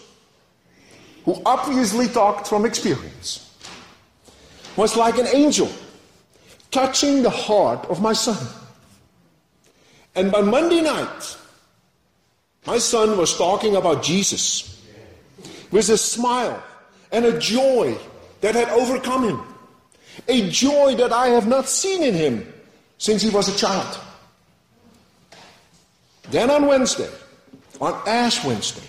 who 1.25 1.41
obviously 1.45 2.07
talked 2.07 2.47
from 2.47 2.65
experience, 2.65 3.44
was 4.75 4.95
like 4.95 5.17
an 5.17 5.27
angel 5.33 5.69
touching 6.71 7.23
the 7.23 7.29
heart 7.29 7.85
of 7.85 8.01
my 8.01 8.13
son. 8.13 8.45
And 10.15 10.31
by 10.31 10.41
Monday 10.41 10.81
night, 10.81 11.37
my 12.65 12.77
son 12.77 13.17
was 13.17 13.37
talking 13.37 13.75
about 13.75 14.03
Jesus 14.03 14.81
with 15.71 15.89
a 15.89 15.97
smile 15.97 16.61
and 17.11 17.25
a 17.25 17.39
joy 17.39 17.97
that 18.41 18.55
had 18.55 18.69
overcome 18.69 19.23
him. 19.23 19.41
A 20.27 20.49
joy 20.49 20.95
that 20.95 21.11
I 21.11 21.27
have 21.27 21.47
not 21.47 21.67
seen 21.67 22.01
in 22.01 22.13
him 22.13 22.53
since 22.97 23.21
he 23.21 23.29
was 23.29 23.53
a 23.53 23.57
child. 23.57 23.99
Then 26.31 26.49
on 26.49 26.65
Wednesday, 26.67 27.09
on 27.79 27.93
Ash 28.07 28.43
Wednesday, 28.43 28.87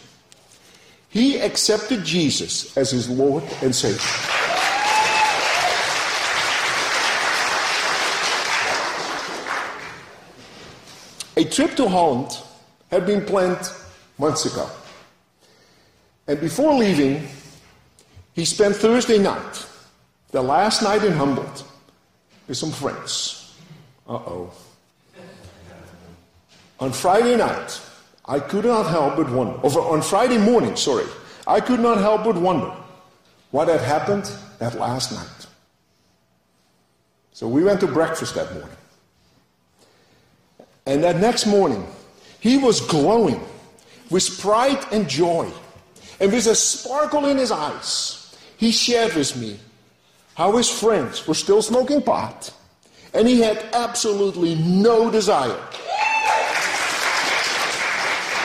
he 1.09 1.38
accepted 1.38 2.05
Jesus 2.05 2.77
as 2.77 2.90
his 2.90 3.09
Lord 3.09 3.42
and 3.62 3.75
Savior. 3.75 4.46
A 11.37 11.44
trip 11.44 11.77
to 11.77 11.88
Holland 11.88 12.38
had 12.90 13.07
been 13.07 13.25
planned 13.25 13.70
months 14.18 14.46
ago. 14.46 14.68
And 16.27 16.40
before 16.40 16.75
leaving, 16.75 17.29
he 18.35 18.44
spent 18.44 18.77
Thursday 18.77 19.18
night, 19.18 19.66
the 20.31 20.42
last 20.42 20.83
night 20.83 21.05
in 21.05 21.12
Humboldt, 21.12 21.64
with 22.49 22.57
some 22.57 22.72
friends. 22.72 23.55
Uh 24.09 24.14
oh. 24.14 24.53
On 26.81 26.92
Friday 26.92 27.37
night, 27.37 27.81
I 28.27 28.40
could 28.40 28.64
not 28.64 28.87
help 28.87 29.16
but 29.16 29.31
wonder, 29.31 29.59
on 29.61 30.03
Friday 30.03 30.38
morning, 30.38 30.77
sorry, 30.77 31.07
I 31.46 31.61
could 31.61 31.81
not 31.81 31.99
help 31.99 32.25
but 32.25 32.37
wonder 32.37 32.72
what 33.51 33.68
had 33.68 33.81
happened 33.81 34.31
that 34.59 34.75
last 34.75 35.12
night. 35.12 35.46
So 37.33 37.46
we 37.46 37.62
went 37.62 37.81
to 37.81 37.87
breakfast 37.87 38.35
that 38.35 38.53
morning. 38.53 38.77
And 40.87 41.03
that 41.03 41.16
next 41.16 41.46
morning, 41.46 41.85
he 42.40 42.57
was 42.57 42.81
glowing 42.81 43.40
with 44.11 44.40
pride 44.40 44.85
and 44.92 45.09
joy. 45.09 45.51
And 46.20 46.33
with 46.33 46.46
a 46.46 46.55
sparkle 46.55 47.27
in 47.27 47.37
his 47.37 47.51
eyes, 47.51 48.37
he 48.57 48.70
shared 48.70 49.14
with 49.14 49.37
me 49.37 49.59
how 50.35 50.57
his 50.57 50.70
friends 50.70 51.27
were 51.27 51.35
still 51.35 51.61
smoking 51.61 52.03
pot, 52.03 52.53
and 53.12 53.27
he 53.27 53.40
had 53.40 53.64
absolutely 53.72 54.55
no 54.55 55.11
desire. 55.11 55.61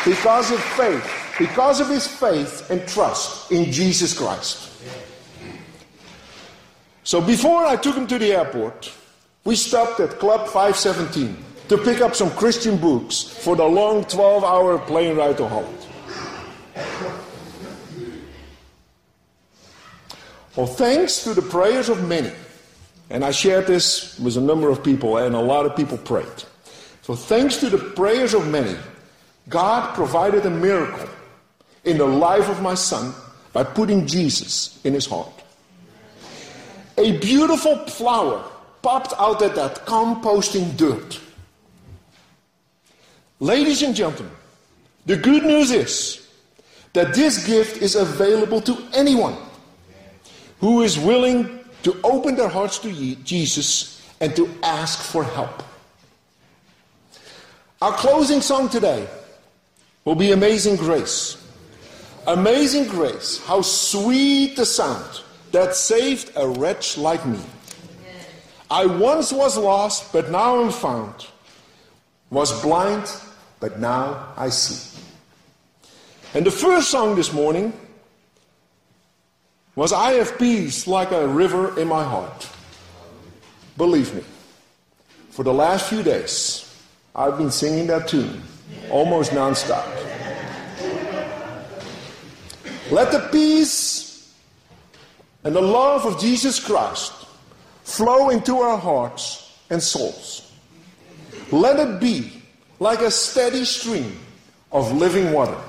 Because 0.04 0.52
of 0.52 0.60
faith, 0.64 1.36
because 1.38 1.80
of 1.80 1.88
his 1.88 2.08
faith 2.08 2.70
and 2.72 2.86
trust 2.88 3.52
in 3.52 3.72
Jesus 3.72 4.18
Christ. 4.18 4.70
So 7.04 7.22
before 7.22 7.66
I 7.66 7.76
took 7.76 7.96
him 7.96 8.08
to 8.08 8.18
the 8.18 8.34
airport, 8.34 8.92
we 9.44 9.56
stopped 9.56 10.00
at 10.00 10.18
Club 10.20 10.48
517 10.48 11.38
to 11.72 11.78
pick 11.78 12.02
up 12.02 12.14
some 12.14 12.30
Christian 12.32 12.76
books 12.76 13.24
for 13.24 13.56
the 13.56 13.64
long 13.64 14.04
12 14.04 14.44
hour 14.44 14.78
plane 14.78 15.16
ride 15.16 15.38
to 15.38 15.48
Holland. 15.48 15.78
Well, 20.58 20.68
thanks 20.68 21.24
to 21.24 21.34
the 21.34 21.42
prayers 21.42 21.88
of 21.88 22.06
many, 22.10 22.34
and 23.10 23.24
I 23.24 23.32
shared 23.32 23.68
this 23.68 24.20
with 24.20 24.36
a 24.36 24.42
number 24.42 24.70
of 24.70 24.84
people, 24.84 25.16
and 25.16 25.34
a 25.34 25.40
lot 25.40 25.66
of 25.66 25.78
people 25.78 25.98
prayed. 25.98 26.44
So, 27.04 27.16
thanks 27.16 27.56
to 27.62 27.70
the 27.70 27.78
prayers 27.78 28.34
of 28.34 28.50
many, 28.50 28.78
God 29.48 29.96
provided 29.96 30.46
a 30.46 30.50
miracle 30.50 31.08
in 31.86 31.98
the 31.98 32.06
life 32.06 32.50
of 32.50 32.62
my 32.62 32.76
son 32.76 33.14
by 33.54 33.64
putting 33.64 34.08
Jesus 34.08 34.78
in 34.84 34.94
his 34.94 35.06
heart. 35.06 35.32
A 36.98 37.18
beautiful 37.20 37.78
flower 37.88 38.44
popped 38.82 39.14
out 39.18 39.42
of 39.42 39.56
that 39.56 39.86
composting 39.86 40.76
dirt. 40.76 41.22
Ladies 43.42 43.82
and 43.82 43.96
gentlemen, 43.96 44.32
the 45.08 45.18
good 45.18 45.42
news 45.42 45.72
is 45.72 46.30
that 46.94 47.16
this 47.16 47.44
gift 47.48 47.82
is 47.82 47.96
available 47.96 48.62
to 48.62 48.78
anyone 48.94 49.36
who 50.60 50.84
is 50.84 51.00
willing 51.00 51.60
to 51.82 52.00
open 52.04 52.36
their 52.36 52.48
hearts 52.48 52.78
to 52.78 53.16
Jesus 53.24 54.08
and 54.22 54.36
to 54.36 54.48
ask 54.62 55.02
for 55.02 55.24
help. 55.24 55.64
Our 57.82 57.94
closing 57.94 58.42
song 58.42 58.70
today 58.70 59.08
will 60.06 60.14
be 60.14 60.34
Amazing 60.34 60.76
Grace. 60.76 61.36
Amazing 62.28 62.90
Grace, 62.90 63.44
how 63.44 63.64
sweet 63.64 64.56
the 64.56 64.68
sound 64.68 65.22
that 65.52 65.74
saved 65.74 66.32
a 66.36 66.48
wretch 66.48 66.96
like 66.96 67.26
me. 67.26 67.40
I 68.70 68.86
once 68.86 69.34
was 69.34 69.58
lost, 69.58 70.14
but 70.14 70.30
now 70.30 70.62
I'm 70.62 70.72
found. 70.72 71.26
Was 72.30 72.62
blind, 72.62 73.12
but 73.62 73.80
now 73.80 74.34
I 74.36 74.50
see. 74.50 75.00
And 76.34 76.46
the 76.46 76.52
first 76.52 76.90
song 76.90 77.16
this 77.16 77.32
morning 77.32 77.72
was 79.76 79.94
I 79.94 80.14
have 80.14 80.38
peace 80.38 80.88
like 80.88 81.12
a 81.12 81.28
river 81.28 81.80
in 81.80 81.88
my 81.88 82.04
heart. 82.04 82.50
Believe 83.78 84.14
me, 84.14 84.24
for 85.30 85.44
the 85.44 85.54
last 85.54 85.88
few 85.88 86.04
days, 86.04 86.68
I've 87.16 87.38
been 87.38 87.52
singing 87.52 87.88
that 87.88 88.08
tune 88.08 88.42
almost 88.90 89.32
nonstop. 89.32 89.86
Let 92.90 93.12
the 93.12 93.30
peace 93.32 94.36
and 95.44 95.56
the 95.56 95.62
love 95.62 96.06
of 96.06 96.20
Jesus 96.20 96.60
Christ 96.60 97.14
flow 97.84 98.30
into 98.30 98.58
our 98.58 98.78
hearts 98.78 99.58
and 99.70 99.82
souls. 99.82 100.52
Let 101.52 101.80
it 101.80 102.00
be 102.02 102.41
like 102.82 103.02
a 103.02 103.12
steady 103.12 103.64
stream 103.64 104.18
of 104.72 104.92
living 104.98 105.32
water. 105.32 105.62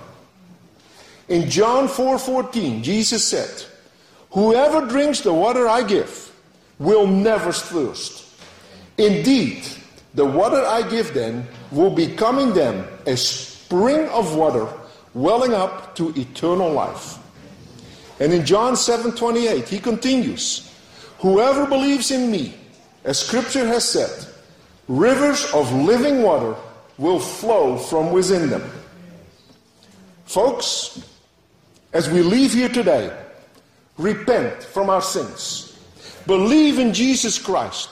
In 1.29 1.51
John 1.51 1.87
4:14, 1.87 2.83
Jesus 2.83 3.23
said, 3.23 3.53
Whoever 4.31 4.87
drinks 4.87 5.21
the 5.21 5.33
water 5.33 5.69
I 5.69 5.83
give 5.83 6.33
will 6.79 7.07
never 7.07 7.53
thirst. 7.53 8.25
Indeed, 8.97 9.63
the 10.15 10.25
water 10.25 10.65
I 10.65 10.89
give 10.89 11.13
them 11.13 11.47
will 11.71 11.91
become 11.91 12.39
in 12.39 12.55
them 12.55 12.89
a 13.05 13.15
spring 13.19 14.09
of 14.09 14.35
water 14.35 14.67
welling 15.13 15.53
up 15.53 15.95
to 15.97 16.15
eternal 16.17 16.73
life. 16.73 17.19
And 18.21 18.33
in 18.33 18.47
John 18.47 18.73
7:28, 18.73 19.69
he 19.69 19.79
continues, 19.81 20.73
Whoever 21.19 21.67
believes 21.67 22.11
in 22.11 22.31
me, 22.31 22.55
as 23.05 23.19
scripture 23.19 23.67
has 23.67 23.85
said, 23.85 24.17
rivers 24.89 25.45
of 25.53 25.71
living 25.75 26.23
water 26.23 26.57
will 26.99 27.21
flow 27.21 27.77
from 27.77 28.13
within 28.13 28.51
them. 28.51 28.63
Folks, 30.25 31.03
as 31.93 32.09
we 32.09 32.23
leave 32.23 32.53
here 32.53 32.69
today, 32.69 33.15
repent 33.99 34.63
from 34.63 34.89
our 34.89 35.03
sins, 35.03 35.79
believe 36.27 36.79
in 36.79 36.95
Jesus 36.95 37.39
Christ, 37.39 37.91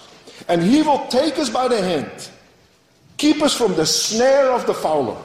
and 0.49 0.63
He 0.63 0.83
will 0.83 1.07
take 1.09 1.39
us 1.39 1.51
by 1.51 1.69
the 1.69 1.81
hand, 1.81 2.31
keep 3.17 3.43
us 3.43 3.57
from 3.57 3.75
the 3.75 3.87
snare 3.87 4.51
of 4.53 4.67
the 4.67 4.75
fowler, 4.75 5.17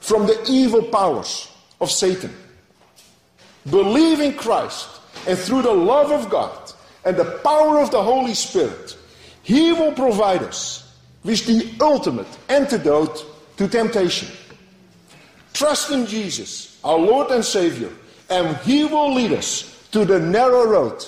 from 0.00 0.26
the 0.26 0.42
evil 0.48 0.82
powers 0.82 1.50
of 1.80 1.90
Satan. 1.90 2.34
Believe 3.70 4.20
in 4.20 4.34
Christ, 4.34 4.88
and 5.26 5.38
through 5.38 5.62
the 5.62 5.72
love 5.72 6.10
of 6.10 6.30
God 6.30 6.72
and 7.04 7.16
the 7.16 7.38
power 7.44 7.78
of 7.78 7.90
the 7.90 8.02
Holy 8.02 8.34
Spirit, 8.34 8.96
He 9.42 9.72
will 9.72 9.92
provide 9.92 10.42
us 10.42 10.83
with 11.24 11.46
the 11.46 11.74
ultimate 11.80 12.28
antidote 12.48 13.24
to 13.56 13.66
temptation. 13.66 14.28
Trust 15.52 15.90
in 15.90 16.06
Jesus, 16.06 16.78
our 16.84 16.98
Lord 16.98 17.30
and 17.30 17.44
Savior, 17.44 17.90
and 18.30 18.56
He 18.58 18.84
will 18.84 19.12
lead 19.14 19.32
us 19.32 19.88
to 19.92 20.04
the 20.04 20.18
narrow 20.18 20.66
road 20.66 21.04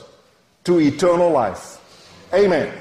to 0.65 0.81
eternal 0.81 1.31
life. 1.31 1.79
Amen. 2.33 2.73